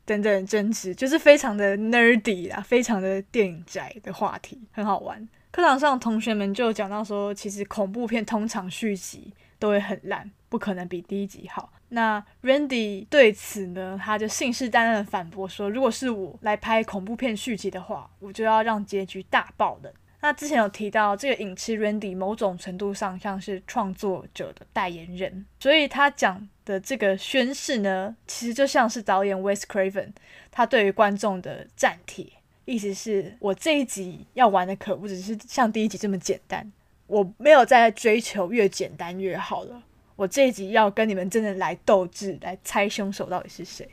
[0.06, 5.28] 等等争执，就是非常的 nerdy 啦，非常的电影宅的话题，很好玩。
[5.50, 11.72] 课堂上同学们就讲到说，其实恐怖片通常续集都会很烂，不可能比第一集好。
[11.88, 19.90] 那 Randy 对此呢，他就信誓旦旦的反驳说：“如果是我来拍恐怖片续集的话，我就要让结局大爆冷。”
[20.22, 30.12] 那之前有提到，这个影痴 Randy 某种程度上像是创作者的代言人，所以他讲的这个宣誓呢，其实就像是导演 Wes Craven
[30.50, 32.26] 他对于观众的战帖，
[32.66, 36.70] 意思是我这一集要玩的可不只是像第一集这么简单，
[37.06, 39.82] 我没有再追求越简单越好了。
[40.20, 43.88] 我这一集要跟你们真的来斗智，来猜凶手到底是谁。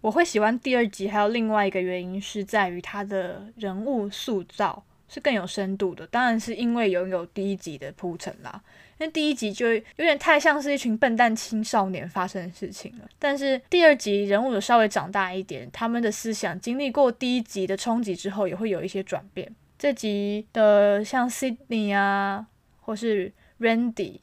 [0.00, 6.06] 我会喜欢第二集，还有另外一个原因是在于他的人物塑造是更有深度的。
[6.06, 8.62] 当然是因为拥有第一集的铺陈啦，
[8.98, 13.06] 因为第一集就有点太像是一群笨蛋青少年发生的事情了。
[13.18, 19.54] 但是第二集人物有稍微长大一点，他们的思想经历过第一集的冲击之后，也会有一些转变。
[19.78, 22.46] 这集的像 Sydney 啊，
[22.80, 24.20] 或是 Randy。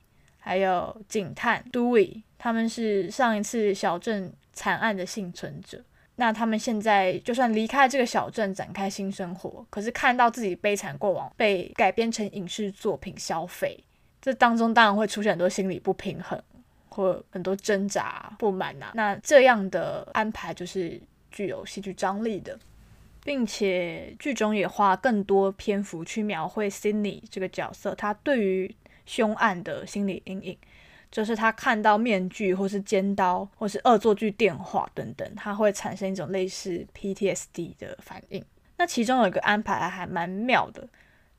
[0.48, 5.84] 还有警探 Dewey，他们是上一次小镇惨案的幸存者。
[6.16, 13.78] 那他们现在就算离开这个小镇，展开新生活，可是看到自己悲惨过往被改编成影视作品消费，
[14.22, 16.42] 这当中当然会出现很多心理不平衡，
[16.88, 18.94] 或很多挣扎、不满呐。
[18.94, 20.98] 那这样的安排就是
[21.30, 22.58] 具有戏剧张力的，
[23.26, 28.74] 并且剧中也花更多篇幅去描绘 Sydney 这个角色，他对于
[29.08, 30.56] 凶案的心理阴影。
[31.10, 38.44] 就是他看到面具，或是尖刀，或是恶作剧电话等等，他会产生一种类似 PTSD 的反应。
[38.76, 40.86] 那其中有一个安排还蛮妙的，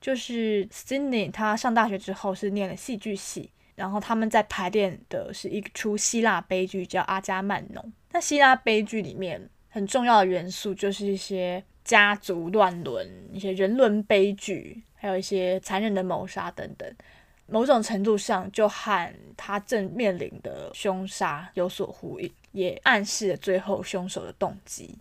[0.01, 7.85] 就是 Sydney 他上大学之后是念了戏剧系，然后他们在排练的是一出希腊悲剧叫《阿加曼农》。
[8.13, 16.91] 那希腊悲剧里面很重要的元素就是一些家族乱伦、一些人伦悲剧，还有一些残忍的谋杀等等。
[17.51, 24.97] 某种程度上，就和他正面临的凶杀有所呼应，也暗示了最后凶手的动机。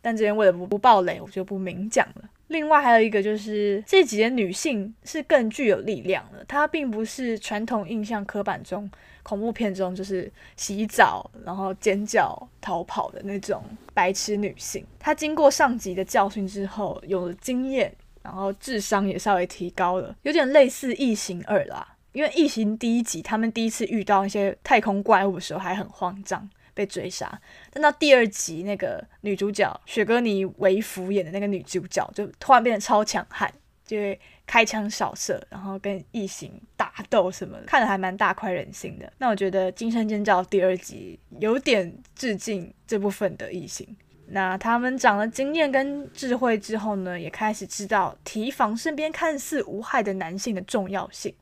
[0.00, 2.28] 但这边为了不不暴雷，我就不明讲了。
[2.48, 8.90] 另外还有一个就是，这几年女性是更具有力量的，她并不是传统印象刻板中
[9.22, 13.62] 恐怖片中就是洗澡然后尖叫逃跑的那种
[13.94, 14.84] 白痴女性。
[14.98, 17.94] 她经过上级的教训之后，有了经验。
[18.24, 21.91] 然后智商也稍微提高了，有点类似《异形二》啦。
[22.12, 27.40] 因为《异形》第一集他们第一次遇到一些太空怪物的时候还很慌张，被追杀。
[27.72, 33.50] 但到第二集，那个女主角雪歌妮维弗演的那个女主角就突然变得超强悍，
[33.86, 39.10] 就会开枪扫射，然后跟异形打斗什么，看的还蛮大快人心的。
[39.18, 43.96] 那我觉得《惊声尖叫》第二集有点致敬这部分的异形。
[44.26, 51.34] 那他们长了经验跟智慧之后呢，也开始知道提防身边看似无害的男性的重要性。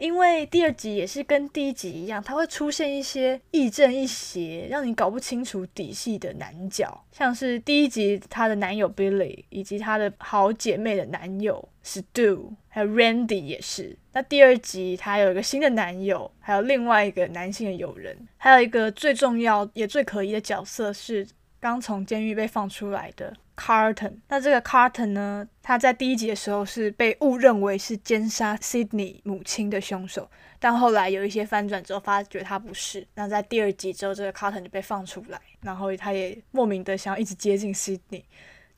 [0.00, 13.94] 因为第二集也是跟第一集一样，它会出现一些亦正亦邪、让你搞不清楚底细的男角，像是第一集她的男友 Billy，以及她的好姐妹的男友 Stu，还有 Randy 也是。
[14.12, 21.26] 那第二集她有一个新的男友，还有另外一个男性的友人，还有一个最重要也最可疑的角色是。
[21.62, 25.46] 刚从监狱被放出来的 Carton，那这个 Carton 呢？
[25.62, 33.06] 他在第一集的时候是被误认为是奸杀 Sydney 母亲的凶手，但后来有一些翻转之后，发觉他不是。
[33.14, 38.24] 那在第二集之后，这个 Carton 就被放出来，然后他也莫名的想要一直接近 Sydney，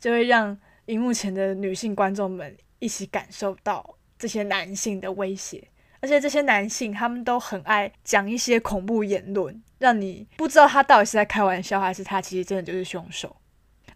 [0.01, 5.68] 就会让荧幕前的女性观众们一起感受到这些男性的威胁。
[6.01, 13.37] 而且这些男性他们都很爱讲一些恐怖言论，让你不知道他到底是在开玩笑，还是他其实真的就是凶手。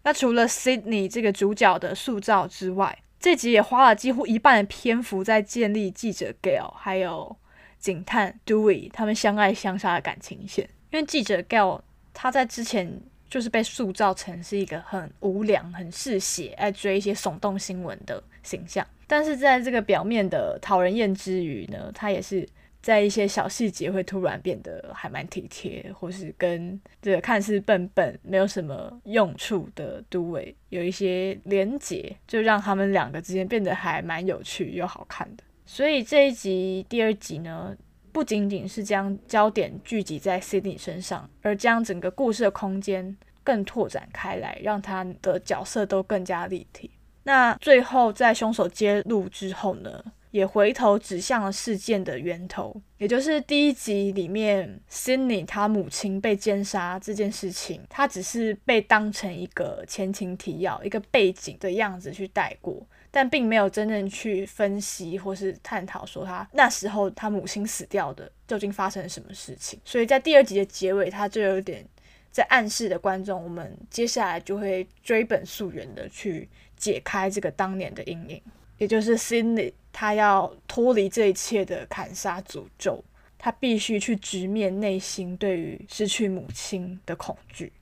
[0.07, 7.35] 那除了 Sydney 这个主角的塑造之外，这集也花了几乎一半的篇幅在建立记者 Gail 还有
[7.77, 10.63] 警探 Dewey 他们相爱相杀的感情线。
[10.91, 11.81] 因为记者 Gail
[12.13, 18.87] 他在之前就是被塑造成是一个很无良、很嗜血、爱追一些耸动新闻的形象。
[19.07, 22.47] 但是在这个表面的讨人厌之余呢，他也是
[22.87, 35.43] 在一些小细节会突然变得还蛮体贴，或是跟这个看似笨笨、没有什么用处的都伟有一些连结，就让他们两个之间变得还蛮有趣又好看的。
[35.65, 37.75] 所以这一集第二集呢，
[38.13, 46.89] 不仅仅是将焦点聚集在 Sydney 身上，而将整个故事的空间更拓展开来，让他的角色都更加立体。
[47.23, 50.01] 那最后，在凶手揭露之后呢，
[50.37, 69.79] 也回头指向了事件的源头，也就是第一集里面 Sydney 他母亲被奸杀这件事情，他只是被当成一个前情提要、一个背景的样子去带过，但并没有真正去分析或是探讨说他那时候他母亲死掉的究竟发生了什么事情。
[69.83, 71.83] 所以在第二集的结尾，他就有点
[72.29, 76.47] 在暗示的观众，我们接下来就会追本溯源的去。
[76.77, 78.39] 解开这个当年的阴影，
[78.77, 83.03] 也就是心里他要脱离这一切的砍杀诅咒，
[83.35, 87.73] 他必须去直面内心对于失去母亲的恐惧。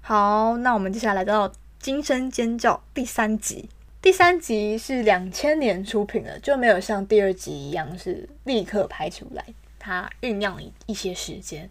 [0.00, 1.48] 好，那我们接下来到
[1.80, 3.68] 《惊声尖叫》第三集。
[4.00, 9.44] 第三集是两千年出品的，就没有像第二集一样是立刻拍出来，
[9.86, 11.70] 它酝酿一一些时间。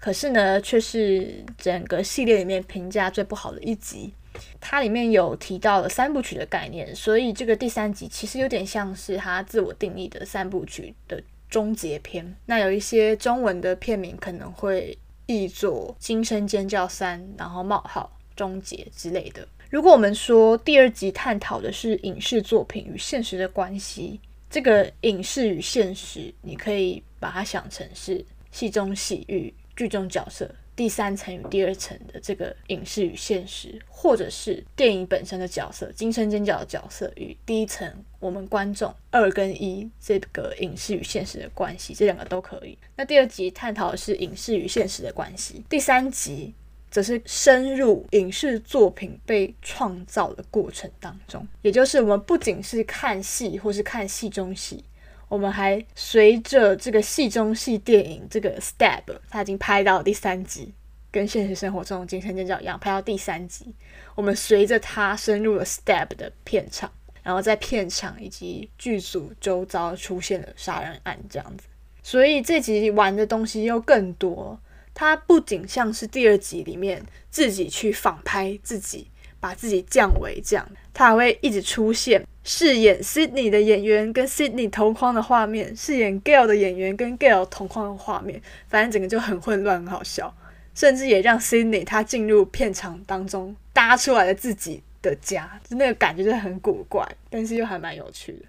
[0.00, 4.14] 可是呢，却是整个系列里面评价最不好的一集。
[4.58, 12.34] 它里面有提到了三部曲的概念，所以这个第三集其实有点像是它自我定义的三部曲的终结篇。
[12.46, 14.96] 那有一些中文的片名可能会
[15.26, 19.46] 译作《惊声尖叫三》，然后冒号终结之类的。
[19.70, 24.18] 如果我们说第二集探讨的是影视作品与现实的关系，
[24.52, 30.54] 这个影视与现实，你可以把它想成是戏中戏与剧中角色。
[30.76, 37.90] 第三层与第二层的这个影视与现实，或者是电影本身的角色，惊声尖叫的角色与第一层
[38.20, 42.76] 我们观众二跟一这个影视与现实的关系，这两个都可以。
[42.94, 46.54] 那第二集探讨的是影视与现实的关系，第三集
[46.92, 54.84] 则是深入影视作品被创造的过程当中，也就是我们不仅是看戏或是看戏中戏。
[55.26, 60.70] 我们还随着这个戏中戏电影这个 Stab，它已经拍到第三集，
[61.10, 63.74] 跟现实生活中的惊声尖叫一样，拍到第三集。
[64.14, 71.64] 我们随着它深入了 Stab 的片场，然后在片场以及剧组周遭出现了杀人案这样子。
[72.02, 74.60] 所以这集玩的东西又更多。
[74.94, 79.08] 他不仅像是第二集里面自己去仿拍自己。
[79.40, 80.64] 把自己降为这样，
[80.94, 90.32] 他还会一直出现饰演 Sydney 的演员跟 Sydney 同框的画面，饰演 Gail 的演员跟 Gail 同框的画面，反正整个就很混乱，很好笑，
[90.76, 98.44] 甚至也让 Sydney 他进入片场当中搭出来的自己的家，就那个感觉就很古怪，但是又还蛮有趣的。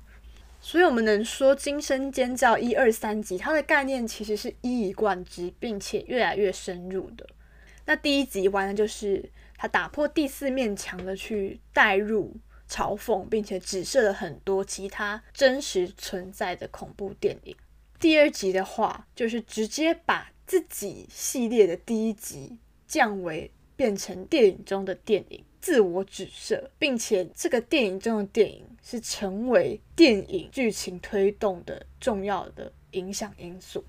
[0.63, 7.27] 所以我们能说《惊声尖叫》一二三集，它的概念其实是一以贯之，并且越来越深入的。
[7.85, 9.29] 那第一集玩的就是。
[9.55, 12.35] 他打破第四面墙的去带入
[12.69, 17.55] 嘲讽，并且指涉了很多其他真实存在的恐怖电影。
[17.97, 33.83] 第二集的话，就是直接把自己系列的第一集降为变成电影中的电影，自我指涉，并且这个电影中的电影是成为电影剧情推动的重要的影响因素。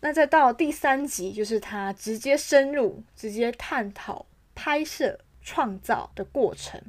[0.00, 4.26] 那再到第三集，就是他直接深入，直接探讨。
[4.56, 6.80] 拍摄创造的过程，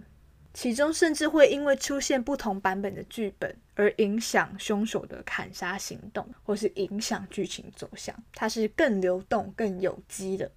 [0.54, 8.16] 其中甚至会因为出现不同版本的剧本而影响凶手的砍杀行动，或是影响剧情走向。
[8.36, 10.52] 它是更流动、更有机的。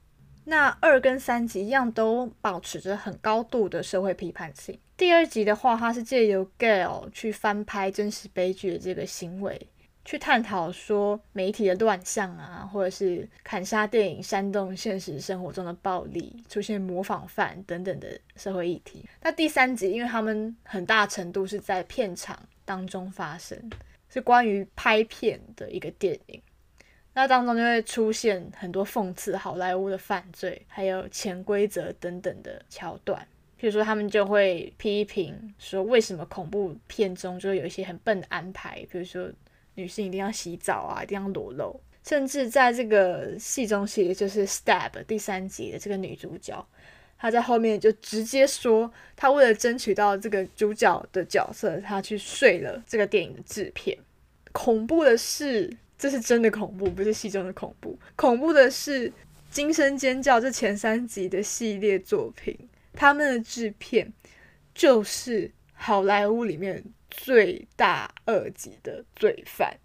[0.45, 4.79] 那二跟三集一样，都保持着很高度的社会批判性。
[4.99, 9.68] 第二集的话，它是借由 Gail 去翻拍真实悲剧的这个行为。
[10.05, 19.07] 去探讨说媒体的乱象啊，或者是砍杀电影煽动现实生活中的暴力，出现模仿犯等等的社会议题。
[19.22, 23.70] 那第三集，因为他们很大程度是在片场当中发生，
[24.09, 26.42] 是关于拍片的一个电影，
[27.12, 33.24] 那当中就会出现很多讽刺好莱坞的犯罪，还有潜规则等等的桥段。
[33.61, 39.31] 譬如说，他们就会批评说，为什么恐怖片中就会有一些很笨的安排，比如说。
[39.75, 46.67] 女性一定要洗澡啊，一定要裸露，甚至在这个戏中戏，就是《Stab》第三集的这个女主角，
[47.17, 53.97] 她在后面就直接说，她为了争取到这个主角的角色，她去睡了这个电影的制片。
[54.51, 57.97] 恐怖的是，这是真的恐怖，不是戏中的恐怖。
[58.17, 59.09] 恐怖的是，
[59.49, 62.59] 《惊声尖叫》这前三集的系列作品，
[62.99, 64.12] 他们的制片
[64.74, 66.84] 就是好莱坞里面。
[67.11, 69.78] 最大二级的罪犯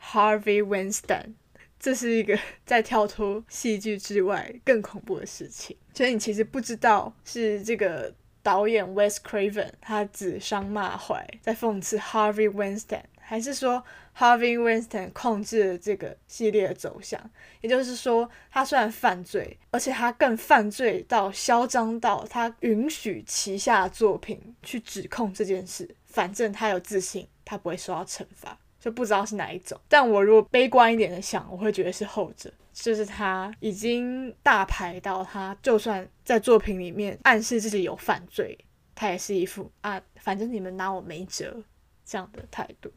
[0.00, 1.32] Harvey Weinstein，
[1.80, 5.74] 这是一个在跳脱戏剧之外更恐怖的事情。
[5.94, 13.82] 所以你其实不知道是这个导演 Wes Craven 他指桑骂槐在讽刺 Harvey Weinstein，还是说
[14.18, 17.30] Harvey Weinstein 控制了这个系列的走向？
[17.60, 25.88] 也就是说，他虽然犯罪，而且他更犯罪到嚣张到他允许旗下作品去指控这件事。
[26.04, 29.80] 反正他有自信，他不会受到惩罚，就不知道是哪一种。
[29.88, 38.58] 但我如果悲观一点的想，我会觉得是后者，就是他已经大牌到他就算在作品里面暗示自己有犯罪，
[38.96, 41.62] 他也是一副啊，反正你们拿我没辙
[42.04, 42.90] 这样的态度。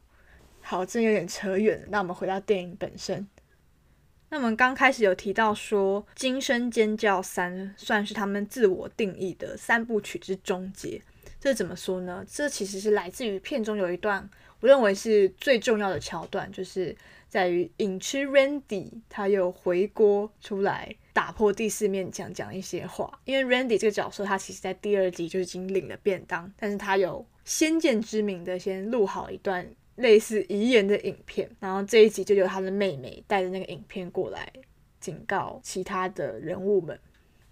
[0.62, 1.86] 好，这有点扯远了。
[1.90, 3.26] 那我们回到电影本身。
[4.30, 11.02] 那我们刚开始有提到说，《惊声尖叫三》算是他们自我定义的三部曲之终结。
[11.38, 12.24] 这怎么说呢？
[12.26, 16.96] 这其实是来自于片中有一段，我认为是最重要的桥段，就是
[17.28, 23.20] 在于影痴 Randy 他又回锅出来，打破第四面墙，讲一些话。
[23.24, 34.52] 因为 Randy 这个角色，他其实在第二集就已经领了便当，但是他有先见之明的先录好一段类似遗言的影片，然后这一集就由他的妹妹带着那个影片过来
[35.00, 36.98] 警告其他的人物们。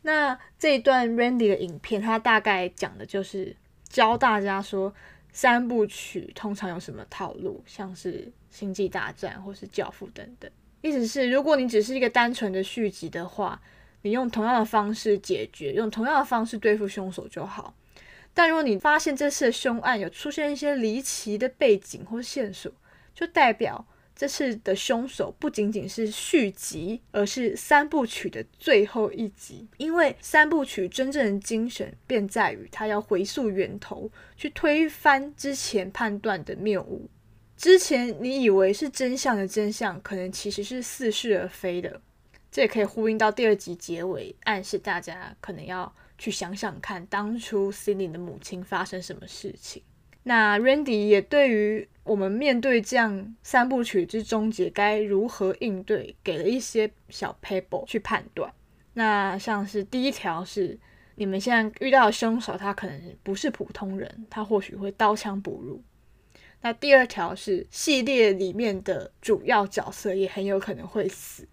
[0.03, 3.57] 那这一段 Randy 的影片，他大概讲的就是。
[3.91, 4.95] 教大家说
[5.33, 8.13] 三部曲通常有什么套路，像是
[8.49, 10.49] 《星际大战》或是《教父》等等。
[10.81, 13.61] 意思是，如果你只是一个单纯的续集的话，
[14.03, 17.75] 你用同样的方式解决，用同样的方式对付凶手就好。
[18.41, 22.73] 但如果你发现这次的凶案有出现一些离奇的背景或线索，
[23.15, 23.87] 就代表
[24.17, 29.69] 这次的凶手不仅仅是续集，而是三部曲的最后一集。
[29.77, 37.11] 因为三部曲真正的精神便在于他要回溯源头，去推翻之前判断的谬误。
[37.59, 42.01] 之前你以为是真相的真相，可能其实是似是而非的。
[42.51, 49.83] 这也可以呼应到第二集结尾，暗示大家可能要去想想看，当初 Cindy 的母亲发生什么事情。
[50.23, 58.53] 那 Randy 也对于我们面对这样三部曲之终结该如何应对，给了一些小 paper 去判断。
[58.93, 60.79] 那像是第一条是，
[61.15, 65.83] 你们现在遇到的凶手，他可能不是普通人，他或许会刀枪不入。
[66.61, 71.49] 那第二条是系列里面的主要角色也很有可能会死。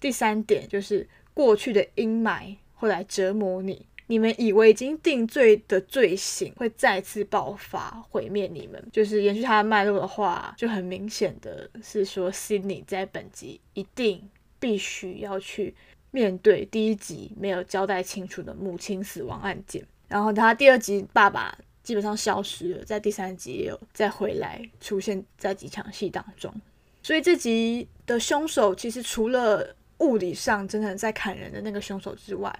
[0.00, 8.82] 第三点就是过去的阴霾会来折磨你，你们以为已经定罪的罪行会再次爆发毁灭你们。
[8.92, 14.28] 就是延续它的脉络的话，就很明显的是说，Cindy 在本集一定
[14.58, 15.74] 必须要去
[16.10, 21.58] 面对第一集没有交代清楚的母亲死亡案件，然后他第二集爸爸。
[21.82, 26.54] 基本上消失了，在第三集也有再回来出现在几场戏当中，
[27.02, 32.56] 所以这集的凶手其实除了物理上真的在砍人的那个凶手之外，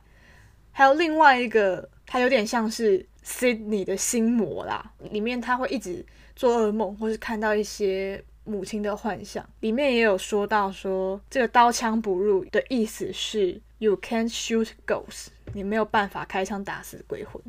[0.73, 6.05] 还有另外一个，他有点像是 Sydney 的心魔啦，里面他会一直
[6.35, 9.49] 做噩梦，或是看到一些母亲的幻象。
[9.61, 17.41] 里面也有说到说，这个刀枪不入的意思是 You can't shoot ghosts，你没有办法开枪打死鬼魂。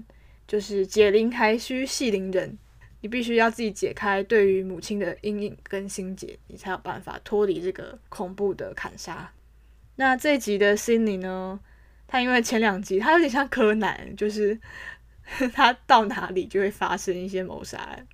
[0.46, 2.58] 就是解铃还须系铃人，
[3.02, 9.32] 你必须要自己解开对于母亲的阴影跟心结，你才有办法脱离这个恐怖的砍杀。
[9.96, 11.60] 那这一集的心理呢？
[12.14, 14.56] 他因为前两集他有点像柯南，就是
[15.52, 18.08] 他到哪里就会发生一些谋杀案，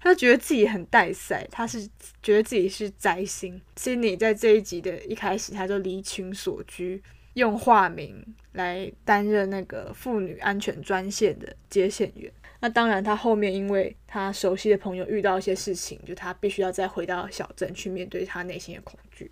[0.00, 1.86] 他就觉得自己很带赛，他是
[2.22, 3.60] 觉得自己是灾星。
[3.76, 7.02] 心理在这一集的一开始，他就离群所居。
[7.34, 8.22] 用化名
[8.52, 12.32] 来担任那个妇女安全专线的接线员。
[12.60, 19.30] 那当然，他后面因为他熟悉的朋友遇到一些事情，就他必须要再回到小镇去面对他内心的恐惧。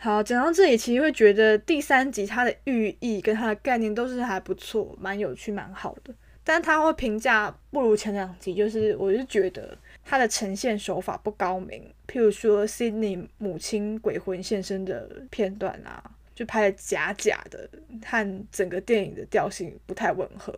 [0.00, 6.14] 好，讲到这里，其实会觉得第三集它的寓意跟它的概念都是还不错，蛮有趣，蛮好的。
[6.44, 16.02] 但他会评价不如前两集，就是我是觉得它的呈现手法不高明，譬如说 Sydney 母亲鬼魂现身的片段啊。
[16.34, 17.68] 就拍的假假的，
[18.06, 20.54] 和整个电影的调性不太吻合。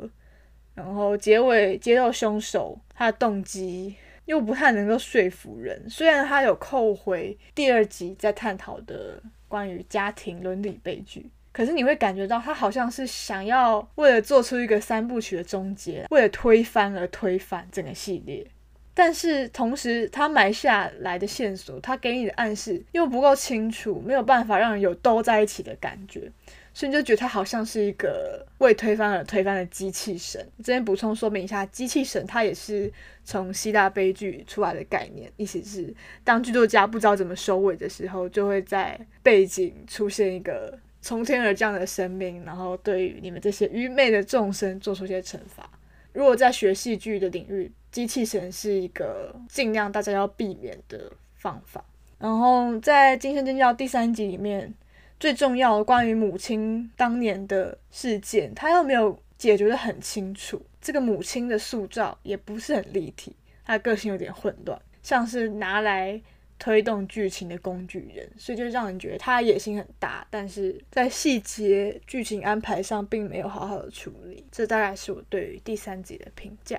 [0.74, 5.88] 然后结尾揭露凶手，他的动机又不太能够说服人。
[5.88, 18.46] 虽然他有扣回第二集在探讨的关于家庭伦理悲剧，可是你会感觉到他好像是想要为了做出一个三部曲的终结，为了推翻而推翻整个系列。
[18.92, 26.30] 但是同时，他埋下来的线索，他给你的暗示又不够清楚，没有办法让人有都在一起的感觉，
[26.72, 30.40] 所以你就觉得他好像是一个为推翻而推翻的机器神。
[30.58, 32.92] 这边补充说明一下，机器神它也是
[33.24, 45.68] 从希腊悲剧出来的概念，意思是当剧作家不知道怎么收尾的时候，就会在背景出现一个从天而降的生命，然后对于你们这些愚昧的众生做出一些惩罚。
[46.12, 51.84] 如果在学戏剧的领域，机器神是一个尽量大家要避免的方法。
[52.18, 54.74] 然后在《惊声尖叫》第三集里面，
[55.20, 60.60] 最重要的关于母亲当年的事件，他又没有解决的很清楚。
[60.80, 66.20] 这个母亲的塑造也不是很立体，她的个性有点混乱，像是拿来。
[66.62, 74.44] 推动剧情的工具人，所以就让人觉得他野心很大，但是在细节剧情安排上并没有好好的处理。
[74.52, 76.78] 这大概是我对于第三集的评价。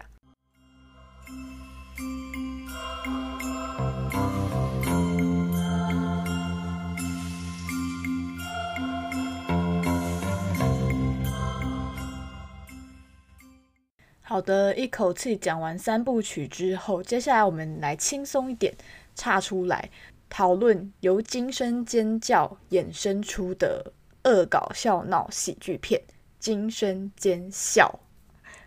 [14.32, 18.74] 好的，一口气讲完三部曲之后，接下来我们来轻松一点。
[19.14, 19.90] 岔出来
[20.30, 23.92] 讨论由惊声尖叫衍生出的
[24.24, 26.00] 恶搞笑闹喜剧片
[26.40, 28.00] 《惊声尖笑》。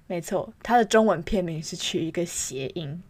[0.07, 3.03] 没错，它的中文片名是取一个谐音。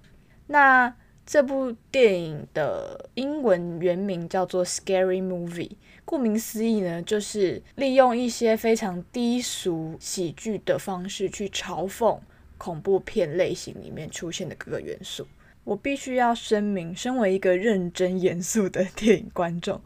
[0.46, 0.94] 那
[1.26, 5.70] 这部电影的英文原名叫做《Scary Movie》，
[6.04, 12.16] 顾名思义呢，就是利用一些非常低俗喜剧的方式去嘲讽
[12.58, 15.26] 恐怖片类型里面出现的各个元素。
[15.64, 19.80] 我必须要声明，身为一个认真严肃的 电影观众，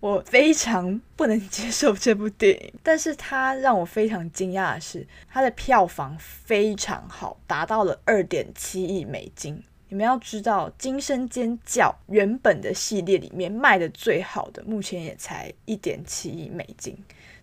[0.00, 9.62] 我非常不能接受这部电影，但是它让我非常惊讶的是，它的票房非常好，达到了二点七亿美金。
[9.88, 16.96] 你们要知道，《惊声尖叫》原本的系列里面卖的最好的，目前也才一点七亿美金，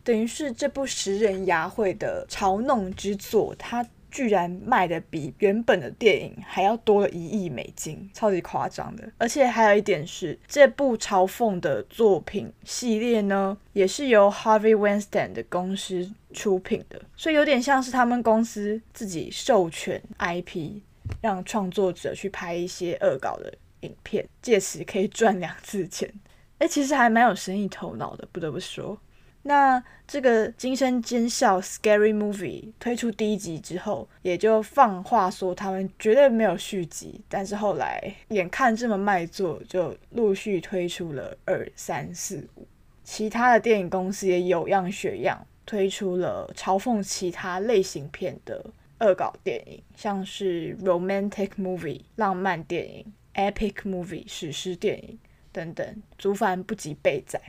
[0.03, 3.88] 等于是这部食人牙会的嘲弄之作，它。
[4.12, 9.12] 居然卖的比原本的电影还要多了一亿美金，超级夸张的。
[9.18, 20.82] 而且还有一点是，这部嘲讽的作品系列呢，也是由 Harvey Weinstein 的公司出品的，所以有点像是他们公司自己授权 IP，
[21.22, 26.12] 让创作者去拍一些恶搞的影片，借此可以赚两次钱。
[26.60, 28.99] 哎，其实还蛮有生意头脑的，不得不说。
[29.44, 37.22] 那这个惊声尖笑 Scary Movie 推出第一集之后，也就放话说他们绝对没有续集。
[37.30, 42.68] 但是后来眼看这么卖座，就陆续推出了二三四五。
[43.04, 48.64] 其他的电影公司也有样学样，推出了嘲讽其他类型片的
[49.00, 55.18] 恶搞电影，像是 Romantic Movie 浪漫电影、Epic Movie 史诗电影
[55.52, 57.40] 等等，足凡不及被宰。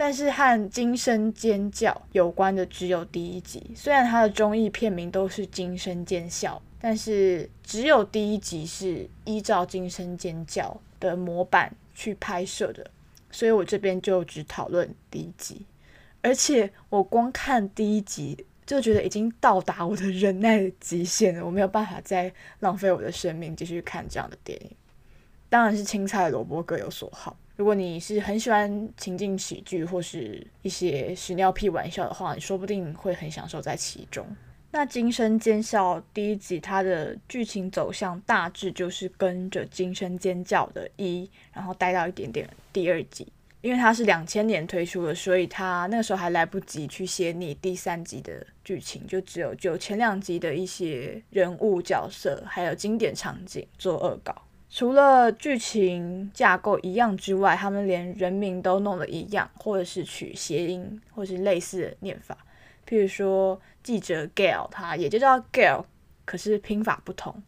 [0.00, 12.88] 但是和惊声尖叫有关的只有第一集，虽然它的中译片名都是惊声尖笑，但是只有第一集是依照惊声尖叫的模板去拍摄的，
[13.32, 15.66] 所以我这边就只讨论第一集。
[16.22, 24.70] 而且我光看第一集就觉得已经到达我的忍耐极限了，我没有办法再浪费我的生命继续看这样的电影。
[25.48, 27.36] 当然是青菜萝卜各有所好。
[27.58, 34.24] 如果你是很喜欢情境喜剧或是一些屎尿屁玩笑的话，你说不定会很享受在其中。
[34.70, 43.26] 那《惊声尖笑》第一集它的剧情走向大致就是跟着《惊声尖叫》的一，然后带到一点点第二集。
[43.60, 54.44] 因为它是两千年推出的，所以它那个时候还来不及去写你第三集的剧情，就只有就前两集的一些人物角色还有经典场景做恶搞。
[54.70, 62.36] 除了剧情架构一样之外，他们连人名都弄得一样，或者是取谐音，或是类似的念法。
[62.86, 65.84] 譬如说，记者 Gail，他也就叫 Gail，
[66.26, 67.42] 可是拼法不同。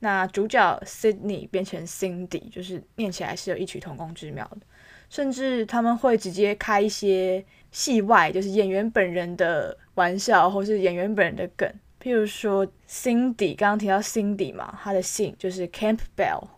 [0.00, 4.66] 那主角 Sydney 变成 Cindy，就是念起来是有异曲同工之妙的。
[5.10, 11.70] 甚至他们会直接开一些戏外，就是演员本人的玩笑，或是演员本人的梗。
[12.02, 16.48] 譬如说，Cindy 刚刚提到 Cindy 嘛，他的姓就是 Campbell。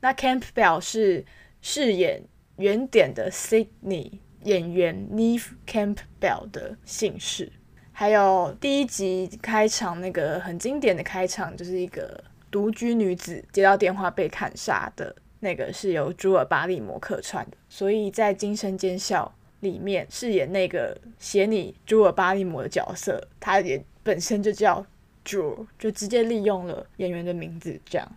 [0.00, 1.24] 那 Campbell 是
[1.60, 2.22] 饰演
[2.56, 7.52] 原点的 Sydney 演员 Neve Campbell 的姓氏。
[7.92, 17.56] 还有第一集开场那个很经典的开场，就是一个独居女子接到电话被砍杀的那个，是由朱尔巴利摩客串的。
[17.68, 24.86] 所以在《惊声尖笑》里面饰演那个写你朱尔巴利摩的角色，他也本身就叫
[25.24, 28.16] Drew，就直接利用了演员的名字这样。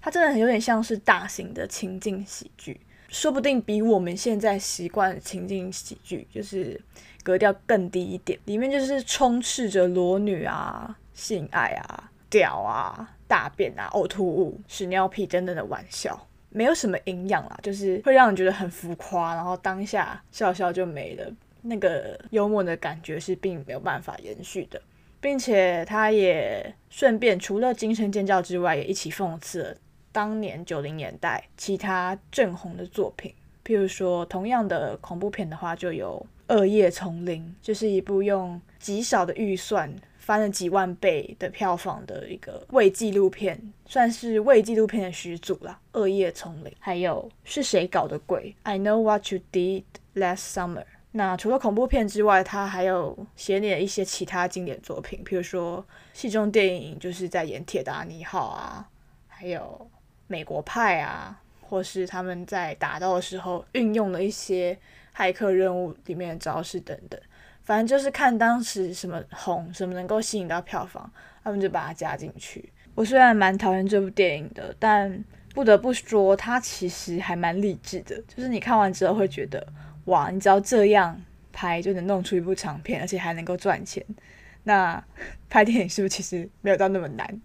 [0.00, 6.80] 它真的很有点像是大型的情境喜剧，说不定比我们现在习惯的情境喜剧就是
[7.22, 21.30] 格调更低一点，里面就是充斥着裸女啊、性爱啊、屌啊、大便啊、呕吐物、屎尿屁等等的玩笑，没有什么营养啦，就是会让人觉得很浮夸，然后当下笑笑就没了，
[21.62, 24.80] 那个幽默的感觉是并没有办法延续的，
[25.20, 29.76] 并且它也顺便除了精神尖叫之外，也一起讽刺了。
[30.18, 33.32] 当年九零年代其他正红的作品，
[33.64, 45.78] 譬如说同样的恐怖片的话，就有《恶夜丛林》，就是一部用极少的预算翻了几万倍的票房的一个伪纪录片，算是伪纪录片的始祖了。
[46.00, 48.50] 《恶夜丛林》还有是谁搞的鬼？
[48.64, 49.84] 《I Know What You Did
[50.16, 50.80] Last Summer》。
[51.12, 58.90] 那除了恐怖片之外，他还有写了一些其他经典作品，譬如说戏中电影，就是在演《铁达尼号》啊，
[59.28, 59.88] 还有。
[60.28, 64.78] 美国派啊，或是他们在打斗的时候运用的一些
[65.16, 67.20] 骇客任务里面的招式等等，
[67.64, 71.10] 反正就是看当时什么红，什么能够吸引到票房，
[71.42, 72.72] 他们就把它加进去。
[72.94, 75.24] 我虽然蛮讨厌这部电影的，但
[75.54, 78.16] 不得不说，它其实还蛮励志的。
[78.28, 79.66] 就是你看完之后会觉得，
[80.04, 81.20] 哇，你只要这样
[81.52, 84.04] 拍就能弄出一部长片，而且还能够赚钱。
[84.64, 85.02] 那
[85.48, 87.40] 拍电影是不是其实没有到那么难？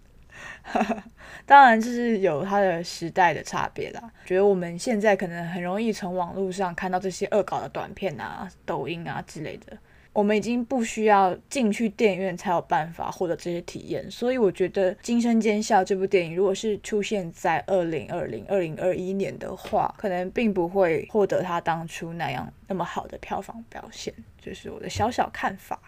[1.46, 4.10] 当然，就是有它的时代的差别啦。
[4.24, 9.76] 觉得我们现在可能很容易从网络上看到这些恶搞的短片啊、抖音啊之类的，
[10.14, 25.78] 我们已经不需要进去电影院才有办法获得这些体验，所以我觉得《惊声尖笑》这部电影，如果是出现在二零二零、二零二一年的话，可能并不会获得他当初那样那么好的票房表现，这是我的小小看法。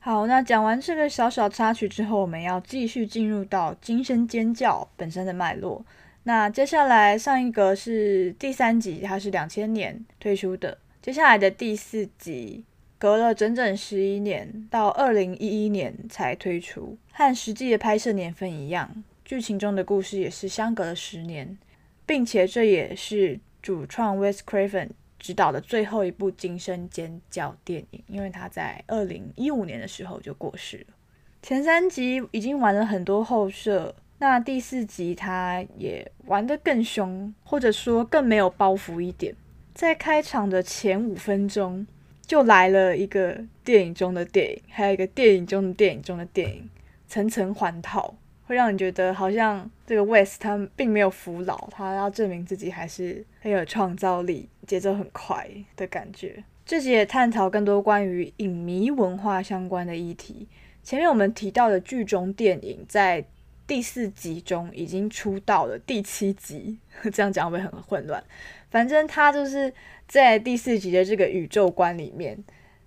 [0.00, 5.84] 好，那讲完这个小小插曲之后，我们要继续进入到《惊声尖叫》本身的脉络。
[6.24, 10.78] 那接下来上一个是第三集，它是两千年推出的。
[11.00, 12.64] 接下来的第四集，
[12.98, 21.56] 隔了整整十一年，到二零一一年才推出，和实际的拍摄年份一样，剧情中的故事也是相隔了十年，
[22.04, 24.90] 并且这也是主创 Wes Craven。
[25.16, 30.94] 执导的最后一部惊声尖叫电影，因为他在二零一五年的时候就过世了。
[31.42, 39.34] 前三集已经玩了很多后设，那第四集他也玩得更凶，或者说更没有包袱一点。
[39.72, 41.86] 在开场的前五分钟，
[42.26, 46.68] 就来了一个电影中的电影，还有一个电影中的电影中的电影，
[47.08, 48.14] 层层环套。
[48.46, 56.44] 会让你觉得好像这个 West 他并没有服老，他要证明自己还是很有创造力，节奏很快的感觉。
[56.66, 60.46] 这集也探讨更多关于影迷文化相关的议题。
[60.82, 63.24] 前面我们提到的剧中电影，在
[63.66, 66.78] 第四集中已经出到了第七集，
[67.12, 68.22] 这样讲会很混乱。
[68.70, 69.72] 反正他就是
[70.06, 72.36] 在第四集的这个宇宙观里面，《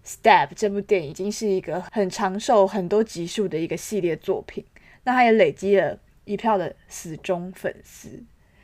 [0.08, 4.64] Step》这部电影已经是一个很长寿、很多集数的一个系列作品。
[5.08, 8.22] 那他也累积了一票的死忠粉丝，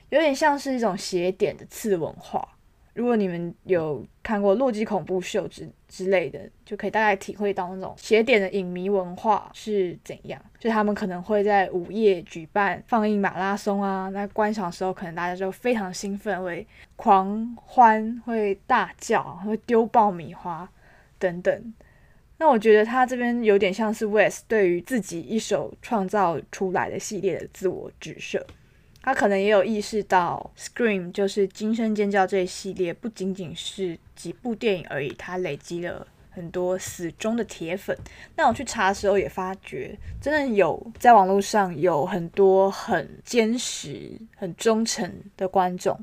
[0.10, 2.46] 有点像是一种邪点的次文化。
[2.94, 10.40] 如果你们有看过《洛基恐怖秀》之之类的，就可以大概体会到那种邪点的影迷文化是怎样。
[10.60, 16.68] 就他们可能会在午夜举办放映马拉松啊，那观赏的时候可能大家就非常兴奋，会
[16.98, 20.70] 狂欢，会大叫，会丢爆米花
[21.18, 21.74] 等等。
[22.44, 28.46] 那我觉得他这边有点像是 West 对于自己一手创造出来的系列的自我指涉，
[29.02, 37.98] 他可能也有意识到 Scream 就是惊声尖叫这一系列不仅仅是几部电影而已，他累积了很多死忠的铁粉。
[38.36, 45.98] 那我去查的时候也发觉，真的有在网络上有很多很坚实、很忠诚的观众，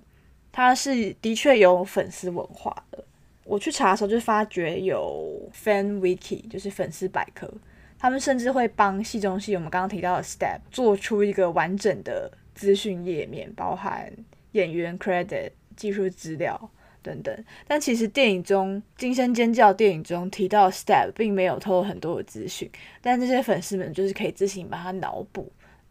[0.51, 3.05] 他是的确有粉丝文化的。
[3.51, 7.53] 我去查的时候，就发觉有 Fan Wiki，就是粉丝百科，
[7.99, 14.09] 他们甚至会帮戏中戏我们刚刚提到的 Step 做出一个完整的资讯页面，包含
[14.53, 16.71] 演员 credit、技术资料
[17.03, 17.45] 等等。
[17.67, 22.71] 但其实电影中惊声尖叫电影中提到 Step 并没有透露很多的资讯，
[23.03, 25.51] 但这些粉丝们就是可以自行把它脑补，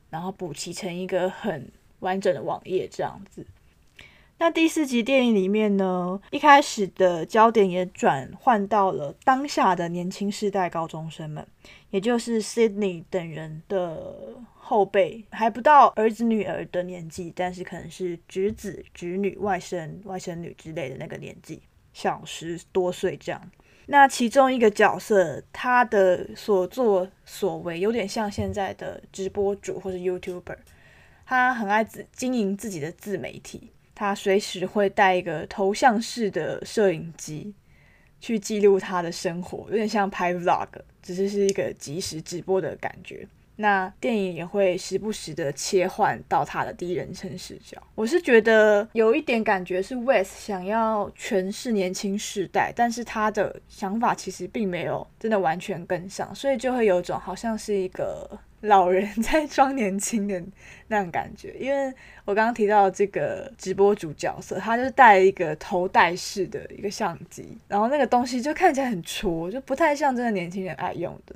[0.09, 3.45] 然后补齐成一个很完整的网页这样子。
[4.41, 11.45] 那第四集电影里面呢，一开始的焦点也转换到了当下的年轻世代高中生们，
[11.89, 14.15] 也就是 Sydney 等人的
[14.55, 21.61] 后辈，还不到儿子女儿的年纪，但是可能是侄子侄女、外甥外甥女之类的那个年纪，
[21.91, 23.51] 小十多岁这样。
[23.87, 30.59] 那其中一个角色，他的所作所为有点像现在的直播主或者 YouTuber，
[31.25, 33.71] 他很爱自经营自己的自媒体。
[33.99, 37.53] 他随时会带一个头像式的摄影机
[38.21, 40.69] 去记录他的生活，有点像拍 vlog，
[41.03, 43.27] 只是是一个即时直播的感觉。
[43.57, 47.77] 那电影也会时不时的切换到他的第一人称视角。
[47.93, 58.39] 我是觉得有一点感觉是 Wes 想要诠释年轻世代，但是他的想法其实并没有真的完全跟上，所以就会有种好像是一个。
[58.61, 60.43] 老人在装年轻的
[60.89, 61.93] 那种感觉，因为
[62.25, 71.35] 我刚刚提到这个直播主角色，他就是带了一个头戴式的一个相机，然后那个东西就看起来很戳，就不太像真的年轻人爱用的。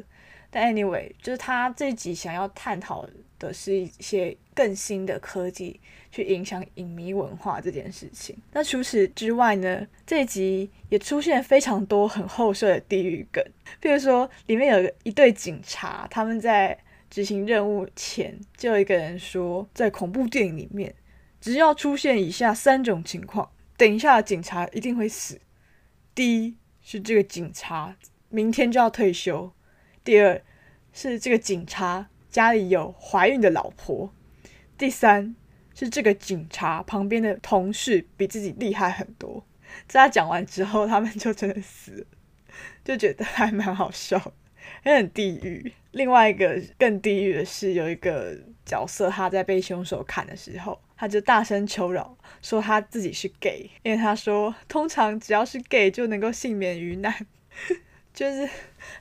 [0.52, 3.08] 但 anyway，就是他这集想要探讨
[3.40, 5.80] 的是一些更新的科技
[6.12, 8.36] 去影响影迷文化这件事情。
[8.52, 13.44] 那除此之外呢，这集也出现非常多很后设的地狱梗，
[13.80, 16.78] 比如说里面有一对警察，他们在。
[17.14, 20.96] 执行任务前，就有一个人说，在恐怖电影里面，
[21.40, 25.40] 只要出现以下三种情况，等一下警察一定会死。
[26.16, 27.96] 第一是这个警察
[28.30, 29.54] 明天就要退休；
[30.04, 30.42] 第二
[30.92, 34.10] 是这个警察家里有怀孕的老婆；
[34.76, 35.36] 第三
[35.76, 39.46] 是这个警察旁边的同事比自己厉害很多。
[39.88, 42.08] 在他讲完之后，他们就真的死了，
[42.84, 44.34] 就觉得还蛮好笑，
[44.84, 45.74] 也很地狱。
[45.94, 57.14] 另外一个更地狱的是，有一个角色他在被凶手砍的时候，他就大声求饶，说他自己是 gay，因为他说通常只要是 gay 就能够幸免于难，
[58.14, 58.48] 就是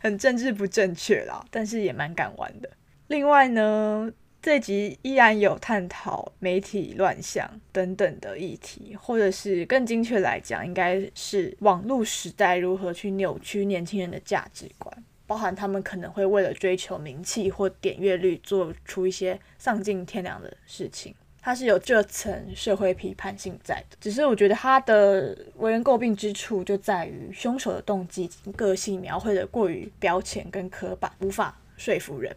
[0.01, 2.71] 很政治不正确啦，但是也蛮敢玩的。
[3.09, 4.13] 另外呢。
[4.45, 21.15] 这集依然有探讨媒体乱象等等的议题，或者是更精确来讲，应该是网络时代如何去扭曲年轻人的价值观，包含他们可能会为了追求名气或点阅率，做出一些丧尽天良的事情。
[21.41, 32.37] 他是有这层社会批判性在的，只是我觉得他的为人诟病之处就在于凶手的动机、个性描绘的过于标签跟刻板，无法说服人。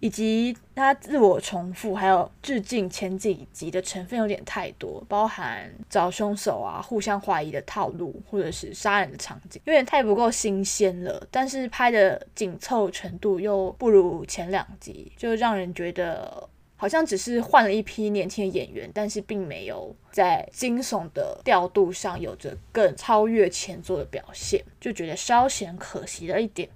[0.00, 11.26] 以及他自我重复，还有致敬前几集的成分有点太多，包含找凶手啊、互相怀疑的套路，或者是杀人的场景，有点太不够新鲜了。
[11.30, 26.66] 但是拍的紧凑程度又不如前两集，就让人觉得好像只是换了一批年轻的演员，但是并没有在惊悚的调度上有着更超越前作的表现，就觉得稍显可惜了一点。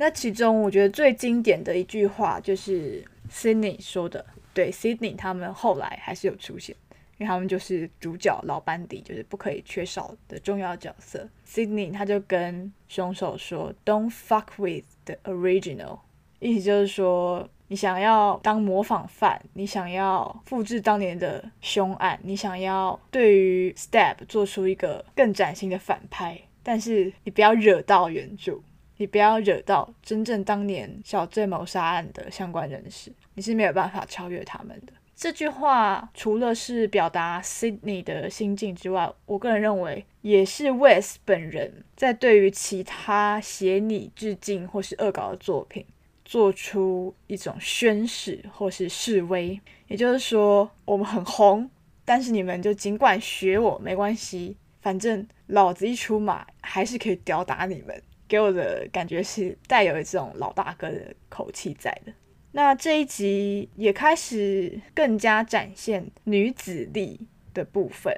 [0.00, 4.24] 那其中我觉得最经典的一句话就是 Sydney 说的，
[4.54, 6.74] 对 Sydney 他们后来还是有出现，
[7.18, 11.28] 因为他们就是主角老班底，就是不可以缺少的重要角色。
[11.44, 15.98] Sydney 他就跟凶手说，Don't fuck with the original，
[16.38, 28.60] 意思就是说，你想要当模仿犯，你想要复制当年的凶案，你想要对于 Stab 做出一个更崭新的反派，但是你不要惹到原著。
[28.98, 34.92] 你不要惹到真正当年小镇谋杀案的相关人士，你是没有办法超越他们的。
[35.16, 45.84] 这句话除了是表达 Sydney 的心境之外，我个人认为也是 Wes 本人在对于其他写你致敬或是恶搞的作品
[46.24, 49.60] 做出一种宣誓或是示威。
[49.88, 51.68] 也就是说，我们很红，
[52.04, 58.02] 但是你们就尽管学我没关系，反正老子一出马还是可以吊打你们。
[58.28, 62.12] 给我的感觉是带有这种老大哥的口气在的。
[62.52, 67.20] 那这一集也开始更加展现女子力
[67.52, 68.12] 的部分，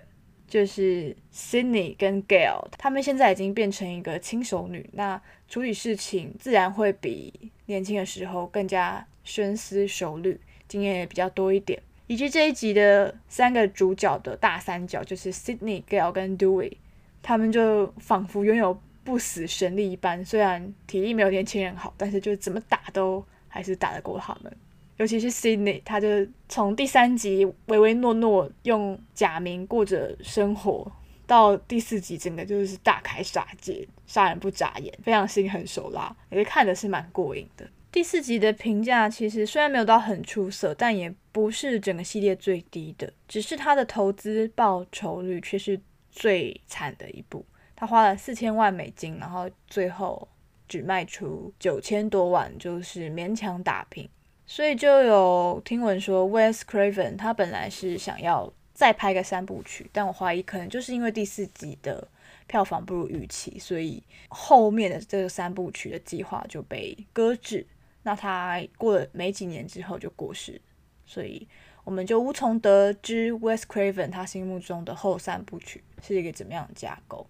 [0.47, 11.83] 就是 Sydney 跟 Gail，他们现在已经变成一个轻熟女，那处理事情自然会比年轻的时候更加深思熟虑，经验也比较多一点。
[12.07, 16.73] 以及这一集的三个主角的大三角，就是 Sydney、Gail 跟 Dewey，
[17.21, 18.81] 他们就仿佛拥有。
[19.03, 24.57] 不死神力一般，虽然体力没有年轻人好，但是就怎么打都还是打得过他们。
[24.99, 26.09] 尤其是 Sydney，他就
[26.49, 30.93] 从第三集唯唯诺诺用假名过着生活，
[31.27, 37.67] 到第四集整个就是大开杀戒，杀人不眨眼，非常心狠手辣，也是看的是蛮过瘾的。
[37.91, 45.81] 第四集的评价其实虽然没有到很出色，但也不是整个系列最低的，只是它的投资报酬率却是
[46.11, 47.45] 最惨的一部。
[47.81, 50.29] 他花了四千万美金，然后最后
[50.69, 54.07] 只卖出九千多万，就是勉强打平。
[54.45, 62.07] 所以就有听闻说，Wes Craven 他本来是想要再拍个三部曲，但我怀疑可能就是因为第四集的
[62.47, 67.67] 票房不如预期，所以后面的这个三部曲的计划就被搁置。
[68.03, 70.61] 那他过了没几年之后就过世，
[71.07, 71.49] 所以
[71.85, 77.27] 我们就无从得知 Wes Craven 他心目中的后三部曲是一个怎么样的架构。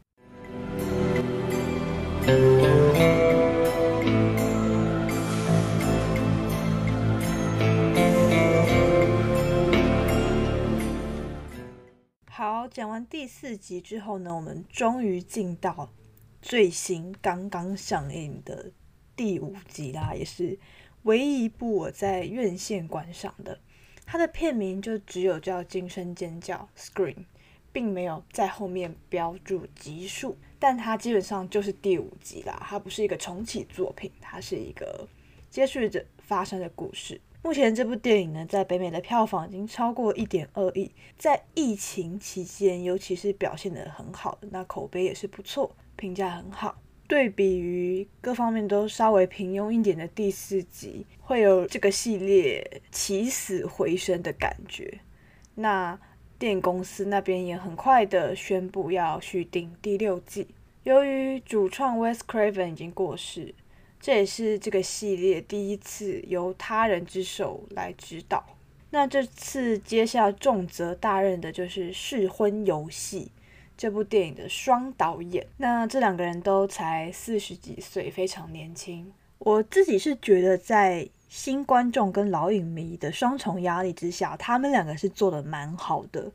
[12.28, 15.90] 好，讲完第四集之后呢，我们终于进到
[16.40, 18.70] 最新刚刚上映的
[19.14, 20.58] 第五集啦，也是
[21.02, 23.60] 唯一一部我在院线观赏的。
[24.06, 27.24] 它的片名就只有叫《惊声尖叫》（Scream），
[27.72, 30.38] 并没有在后面标注集数。
[30.61, 35.08] 但它基本上就是第五集啦，它不是一个重启作品，它是一个
[35.50, 37.18] 接续着发生的故事。
[37.42, 46.78] 目前这部电影呢，在北美的票房已经超过一点二亿，在疫情期间，尤其是表现得很好，那口碑也是不错，评价很好。
[47.08, 55.00] 对比于各方面都稍微平庸一点的第四集，会有这个系列起死回生的感觉。
[55.54, 55.98] 那。
[56.41, 60.49] 电影公司那边也很快的宣布要续订第六季。
[60.84, 63.55] 由于主创 Wes Craven 已经过世，
[64.01, 68.57] 这也是这个系列第一次由他人之手来指导。
[68.88, 73.24] 那这次接下重责大任的就是《试婚游戏》
[73.76, 75.47] 这部电影的双导演。
[75.59, 79.12] 那这两个人都才四十几岁，非常年轻。
[79.41, 86.32] 我自己是觉得，在新观众跟老影迷的双重压力之下，他们两个是做的蛮好的，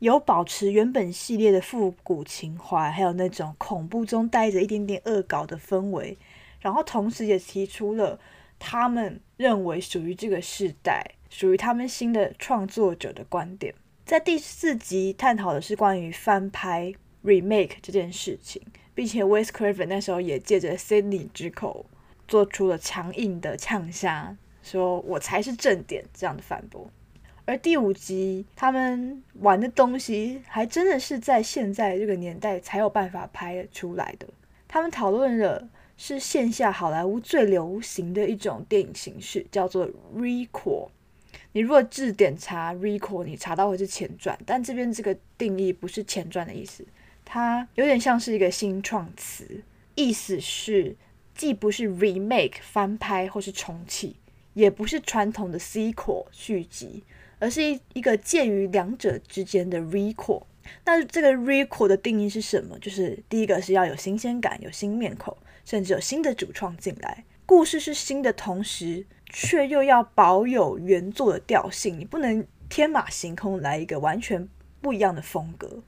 [0.00, 6.18] 有保持原本系列的复古情怀，还有那种恐怖中带着一点点恶搞的氛围，
[6.58, 8.18] 然后同时也提出了
[8.58, 13.72] 他们认为属于这个时代、属于他们新的创作者的观点。
[14.04, 18.60] 在第四集探讨的是关于翻拍 （remake） 这件事情，
[18.96, 21.86] 并且 Wes Craven 那时候也借着 Sydney 之口。
[22.26, 26.90] 做出了强硬的呛下，说我才是正点这样的反驳。
[27.46, 34.26] 而第五集他们玩的东西，还真的是在现在这个年代才有办法拍出来的。
[34.66, 35.68] 他们讨论的
[35.98, 40.88] 是线下好莱坞最流行的一种电影形式，叫做 recall。
[41.52, 46.82] 你如果字典查 recall，你查到会是前传，但这边这个定义不是前传的意思，
[47.24, 49.62] 它有点像是一个新创词，
[49.94, 50.96] 意思是。
[51.34, 54.16] 既不是 remake 翻拍或是重启，
[54.52, 57.02] 也不是传统的 sequel 续集，
[57.40, 60.44] 而是一一个介于两者之间的 recall。
[60.84, 62.78] 那这个 recall 的定义是什么？
[62.78, 71.98] 就是第一个是要有新鲜感，有新面孔，甚至有新的主创进来，故事是新的同时，却又要保有原作的调性。
[71.98, 74.48] 你不能天马行空来一个完全
[74.80, 75.82] 不一样的风格，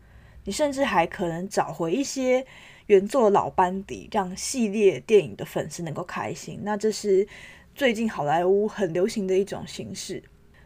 [0.45, 2.45] 你甚至还可能找回一些。
[2.87, 6.61] 原作老班底，让系列电影的粉丝能够开心。
[6.63, 7.27] 那这是
[7.75, 10.23] 最近好莱坞很流行的一种形式。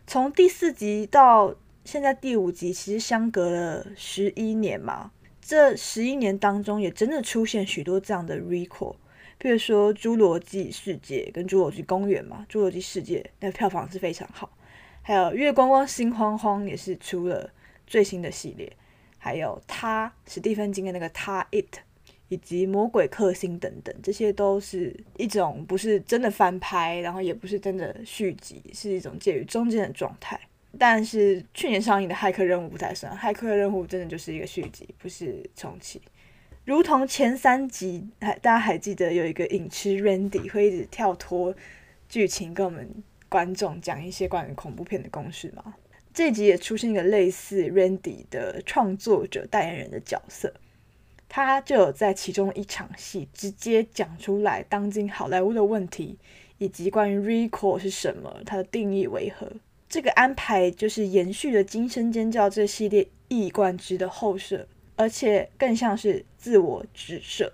[0.06, 1.54] 从第四集到
[1.84, 5.12] 现在第五集，其实相隔了十一年嘛。
[5.40, 8.94] 这十一年当中，也真的出现许多这样的 recall，
[9.38, 14.50] 比如说《侏罗纪世界》跟《侏罗纪公园》嘛，《侏罗纪世界》那票房是非常好。
[15.02, 17.50] 还有《月光光心慌慌》也是出了
[17.86, 18.70] 最新的系列。
[19.18, 21.80] 还有他史蒂芬金的那个他 it。
[22.30, 30.40] 以及魔鬼克星等等，这些都是一种不是真的翻拍，然后也不是真的续集，是一种介于中间的状态。
[30.78, 36.00] 但是去年上映的《骇客任务》不太算，《骇客任务》真的就是一个续集，不是重启。
[36.64, 41.52] 如同前三集，还大家还记得有一个影痴 Randy 会一直跳脱
[42.08, 42.88] 剧情，跟我们
[43.28, 45.74] 观众讲一些关于恐怖片的公式吗？
[46.14, 50.54] 这集也出现一个类似 Randy 的创作者代言人的角色。
[51.32, 56.18] 他就有在其中一场戏直接讲出来当今好莱坞的问题，
[56.58, 59.46] 以及关于 recall 是什么，它的定义为何。
[59.88, 64.66] 这个安排就是延续了《惊声尖叫》这系列一以贯之的后设，
[64.96, 67.52] 而且更像是自我指射。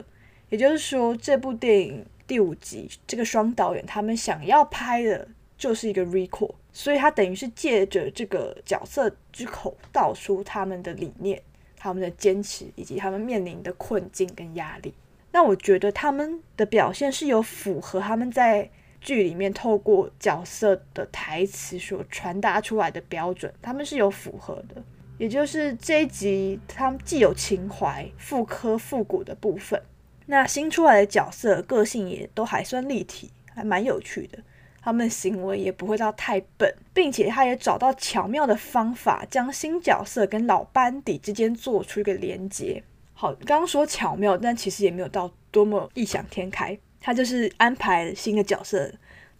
[0.48, 11.42] 也就是说，这部电影第五集这个双导演他们想要拍的就是一个 recall，所以他等于是借着这个角色之口道出他们的理念。
[11.76, 14.94] 他们的坚持以及他们面临的困境跟压力，
[15.32, 18.68] 那我觉得他们的表现是有符合他们在
[19.00, 24.82] 剧里面透过角色的台词所传达出来的标准，他们是有符合的。
[25.18, 29.80] 也就是这一集，他们既有情怀、复刻复古的部分，
[30.26, 34.38] 那新出来的角色个性也都还算立体，还蛮有趣的。
[34.86, 42.80] 他们的行为也不会到太笨，并且他也找到巧妙的方法，将新角色跟老班底之间做出一个连接。
[43.12, 46.78] 好，刚刚说巧妙，但其实也没有到多么异想天开。
[47.00, 48.88] 他就是安排新的角色，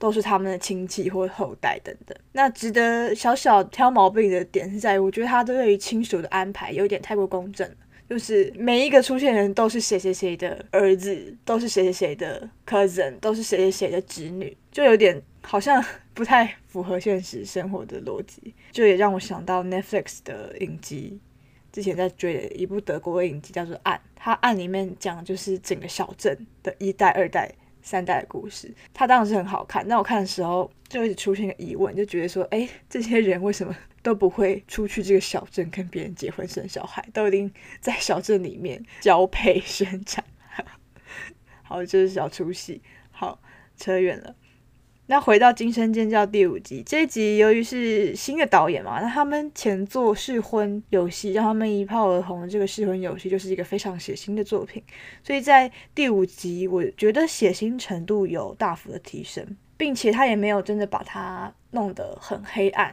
[0.00, 2.18] 都是他们的亲戚或后代等等。
[2.32, 7.70] 那值得小小挑毛病的点是在于，我觉得他对于亲属的安排有点太过公正，
[8.10, 15.22] 就是每一个出现人都是谁谁谁的儿子，都是谁谁谁的 cousin，都是谁谁谁的侄女，就有点。
[15.46, 15.82] 好像
[16.12, 21.20] 不太符合现实生活的逻辑，就也让我想到 Netflix 的影集，
[21.70, 29.86] 之前在追的一部德国影集叫做《暗》，它《暗》里面讲就是整个小镇的一代、二代、三代的故事，它当然是很好看。
[29.86, 40.24] 那我看的时候就一直出现个疑问，就觉得说，哎，这些人为什么都不会出去这个小镇跟别人结婚生小孩，都一定在小镇里面交配生产？
[41.62, 42.82] 好，这是小出戏。
[43.10, 43.40] 好，
[43.76, 44.34] 扯远了。
[45.08, 54.82] 那回到《惊声尖叫》第五集，这一集由于是新的导演嘛，那他们前作试婚游戏让他们一炮而红这个试婚游戏就是一个非常血腥的作品，
[55.22, 62.92] 所以在第五集我觉得血腥程度有大幅的提升，并且他也没有真的把它弄得很黑暗。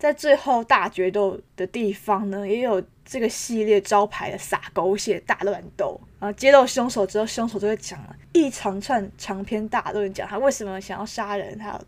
[0.00, 6.32] 在最后大决斗的地方呢，也有这个系列招牌的撒狗血大乱斗啊！
[6.32, 11.78] 揭露凶手之后，凶手就会讲了一长串长篇大论，讲他为什么想要杀人，他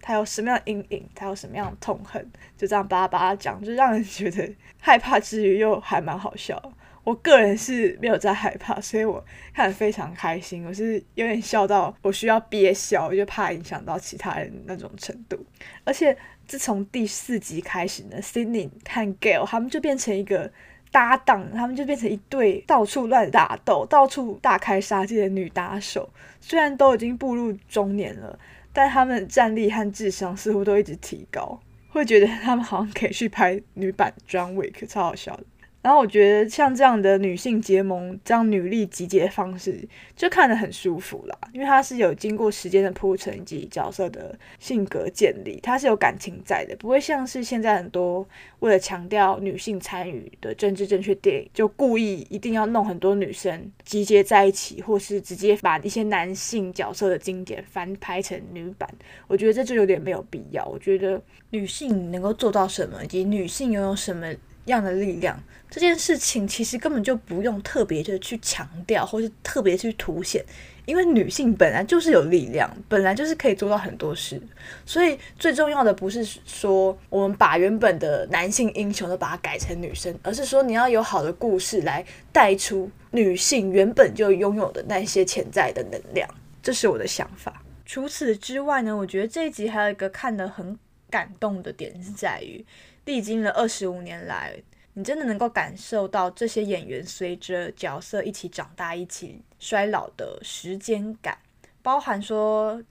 [0.00, 2.24] 他有什么样的阴影，他有什么样的痛恨，
[2.56, 4.48] 就这样巴拉巴拉讲，就让人觉得
[4.78, 6.72] 害怕之余又还蛮好笑。
[7.02, 10.64] 我个人是没有在害怕，所以我看得非常开心。
[10.66, 15.38] 我是有点笑到我需要憋笑，就怕影响到其他人那种程度。
[15.84, 20.50] 而且自从第四集开始呢，Sydney 和 Gale 他们就变成一个
[20.90, 26.08] 搭档，他们就变成一对到处乱打斗、到处大开杀戒的女打手。
[26.40, 28.38] 虽然都已经步入中年了，
[28.72, 35.44] 但他们的战力和智商似乎都一直提高，会觉得他们好像可以去拍女版 John Wick，超好笑的。
[35.86, 41.38] 然后我觉得像这样的女性结盟、这样女力集结方式，就看得很舒服啦。
[41.52, 48.26] 因为它是有经过时间的铺陈以及角色的性格建立，它是有感情在的，不会像是现在很多
[48.58, 58.90] 为了强调女性参与的政治正确电影，就故意一定要弄很多女生集结在一起，或是直接把一些男性角色的经典翻拍成女版。
[59.28, 60.64] 我觉得这就有点没有必要。
[60.64, 64.34] 我觉得女性能够做到什么，以及女性拥有什么。
[64.66, 70.44] 样的力量，这件事情其实根本就不用特别的去强调，或是特别去凸显，
[70.84, 74.40] 因为女性本来就是有力量，本来就是可以做到很多事。
[74.84, 86.28] 所以最重要的不是说我们把原本的男性英雄都把它改成女生，而是说你要有好的故事来带出女性原本就拥有的那些潜在的能量。
[86.62, 87.62] 这是我的想法。
[87.84, 90.76] 除此之外呢，我觉得这一集还有一个看得很
[91.08, 92.64] 感动的点是在于。
[93.06, 94.60] 历经了二十五年来，
[94.94, 101.38] 你真的能够感受到这些演员随着角色一起长大、一起衰老的时间感，
[101.82, 102.82] 包含说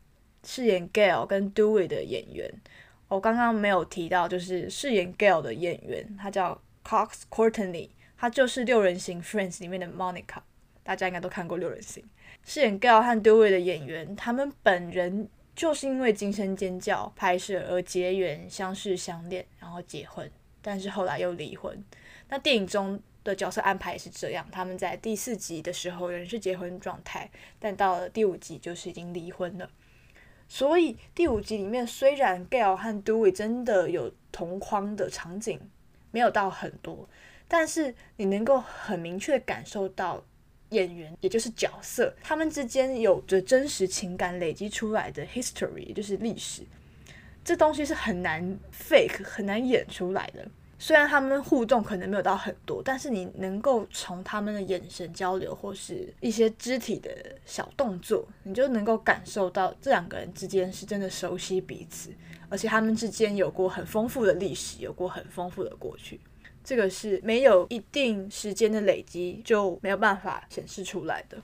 [0.43, 2.49] 饰演 Gail 跟 Dewey 的演员，
[3.09, 10.41] 我刚刚没有提到，就是饰演 Gail 的演员，他叫 Cox Courtney，他就是六人行 Friends 里面的 Monica，
[10.81, 12.01] 大家应该都看过六人行。
[12.45, 15.27] 饰演 Gail 和 Dewey 的演员，他们本人。
[15.55, 20.29] 就是因为《惊声尖叫》拍摄而结缘、相识、相恋，然后结婚，
[20.61, 21.81] 但是后来又离婚。
[22.27, 29.69] 那电影中的角色安排也是这样，他们在第四集的时候仍是结婚状态，但到了第五集就是已经离婚了。
[30.49, 35.59] 所以第五集里面，虽然 Gail 和 Dewey 真的有同框的场景，
[36.11, 37.07] 没有到很多，
[37.47, 40.25] 但是你能够很明确感受到。
[40.69, 46.63] 演员也就是角色，他们之间有着真实情感累积出来的 history，也就是历史。
[47.43, 50.45] 这东西是很难 fake，很难演出来的。
[50.77, 57.09] 虽然他们互动可能没有到很多，但是你能够从他们的眼神交流或是一些肢体的
[57.45, 62.11] 小动作，你就能够感受到这两个人之间是真的熟悉彼此，
[62.49, 66.19] 而且他们之间有过很丰富的历史，有过很丰富的过去。
[66.65, 71.37] 这个是没有一定时间的累积就没有办法显示出来的。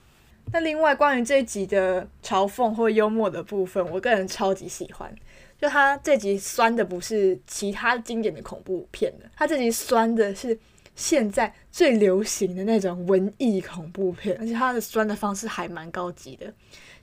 [0.52, 5.14] 那另外关于这一集的嘲讽或幽默的部分，我个人超级喜欢。
[5.58, 10.58] 就他这集酸的不是其他经典的恐怖片的，他这集酸的是
[10.96, 16.52] 现在最流行的那种文艺恐怖片，而且他的酸的方式还蛮高级的。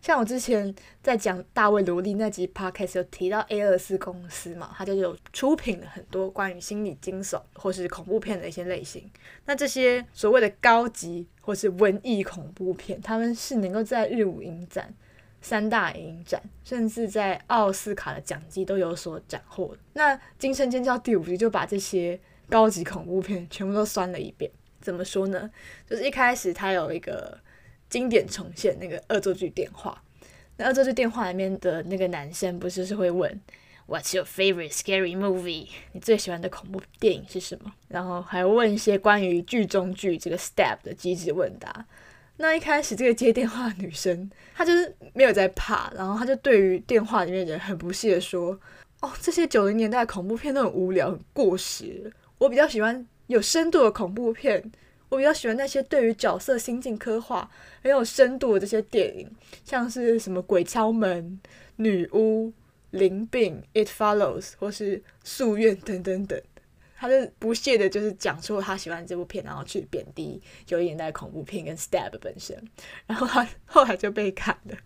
[0.00, 9.10] 像我之前在讲大卫罗莉那集 podcast 有提到 A 二四公司嘛，它就有出品了很多关于心理惊悚或是恐怖片的一些类型。
[9.44, 14.94] 那这些所谓的高级或是文艺恐怖片，他们是能够在日舞影展、
[15.42, 19.76] 三大影展，甚至在奥斯卡的奖季都有所斩获。
[19.94, 22.18] 那《惊声尖叫》第五集就把这些
[22.48, 24.50] 高级恐怖片全部都酸了一遍。
[24.80, 25.50] 怎么说呢？
[25.90, 27.38] 就是一开始它有一个。
[27.88, 30.02] 经典重现那个恶作剧电话，
[30.56, 33.40] 那恶作剧电话里面的那个男生不是是会问
[33.86, 35.68] What's your favorite scary movie？
[35.92, 37.72] 你最喜欢的恐怖电影是什么？
[37.88, 41.86] 然后还问一些关于剧中剧这个 step 的机智问答。
[42.36, 48.56] 那一开始这个接电话的女生，她就是没有在怕，然后她就对于电话里面的人很不屑的说
[49.00, 54.70] ：“哦，这些九零年代恐怖片都很无聊、很过时，我比较喜欢有深度的恐怖片。”
[55.08, 57.50] 我比较喜欢那些对于角色心境刻画
[57.82, 59.30] 很有深度的这些电影，
[59.64, 61.40] 像是什么《鬼敲门》
[61.76, 62.46] 《女巫》
[62.90, 66.40] 《灵病》《It Follows》或是《夙愿》等等等。
[67.00, 72.60] 他就不屑的，就是讲出他喜欢这部片，然后去贬低九零年代恐怖片跟《Stab》本身，
[73.06, 74.76] 然后他后来就被砍了。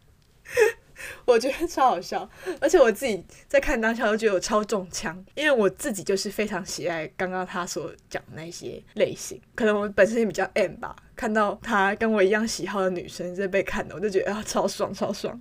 [1.24, 2.28] 我觉得超好笑，
[2.60, 15.40] 而且我自己在看当下都觉得我超中枪，因为我自己就是非常喜爱刚刚他所讲那些类型，可能我本身也比较 M 吧，看到他跟我一样喜好的女生在被看的，我就觉得啊超爽超爽。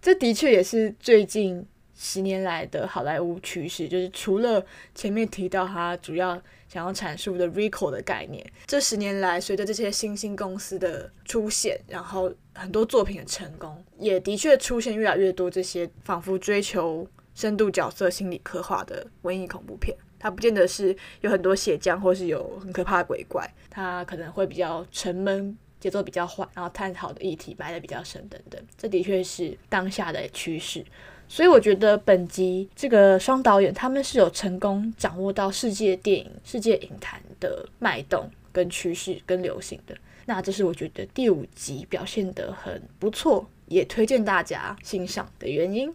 [0.00, 1.66] 这的确也是最近
[1.96, 4.64] 十年来的好莱坞趋势，就是除了
[4.94, 6.40] 前面提到他主要。
[6.68, 19.96] 想要阐述的 recall 的概念，这十年来，随着这些新兴公司的出现，然后很多作品的成功，也的确出现越来越多这些仿佛追求深度角色心理刻画的文艺恐怖片。
[20.18, 28.60] 它不见得是有很多血浆，或是有很可怕的鬼怪，它可能会比较沉闷，节奏比较缓，然后探讨的议题埋的比较深等等。
[28.76, 30.84] 这的确是当下的趋势。
[31.28, 39.96] 所以我觉得本集这个双导演他们是有成功掌握到世界电影、世界影坛的脉动跟趋势跟流行的。
[40.28, 45.90] 那这是我觉得第五集表现得很不错，也推荐大家欣赏的原因。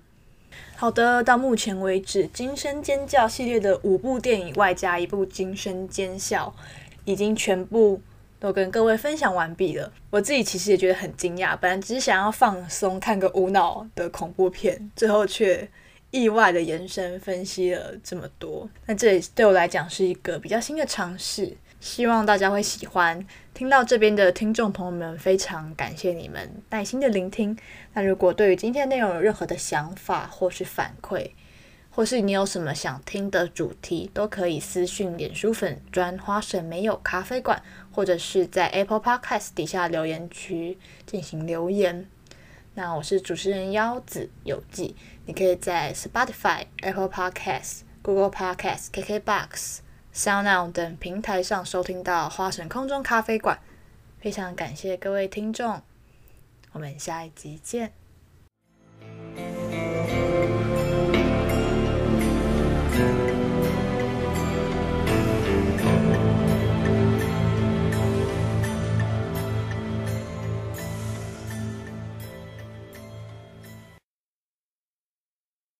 [0.75, 6.51] 好的，到目前为止，《惊声尖叫》系列的五部电影外加一部《惊声尖笑》，
[7.05, 8.01] 已经全部
[8.39, 9.93] 都跟各位分享完毕了。
[10.09, 15.69] 我自己其实也觉得很惊讶，本来只是想要放松看个无脑的恐怖片，最后却
[16.09, 18.67] 意外的延伸分析了这么多。
[18.87, 21.55] 那这也对我来讲是一个比较新的尝试。
[21.83, 23.27] 希望大家会喜欢。
[23.53, 27.57] 听到这边的听众朋友们，非常感谢你们耐心的聆听。
[27.91, 31.31] 那如果对于今天内容有任何的想法或是反馈，
[31.91, 37.61] 或是你有什么想听的主题，都可以私讯脸书粉专花神没有咖啡馆，
[37.91, 42.07] 或者是在 Apple Podcast 底下留言区进行留言。
[42.75, 44.95] 那我是主持人腰子有记，
[45.25, 49.82] 你可以在 Spotify、Apple Podcast、Google Podcast、KKBox。
[50.13, 53.57] SoundOn 等平台上收听到《花神空中咖啡馆》，
[54.21, 55.81] 非常感谢各位听众，
[56.73, 57.91] 我们下一集见。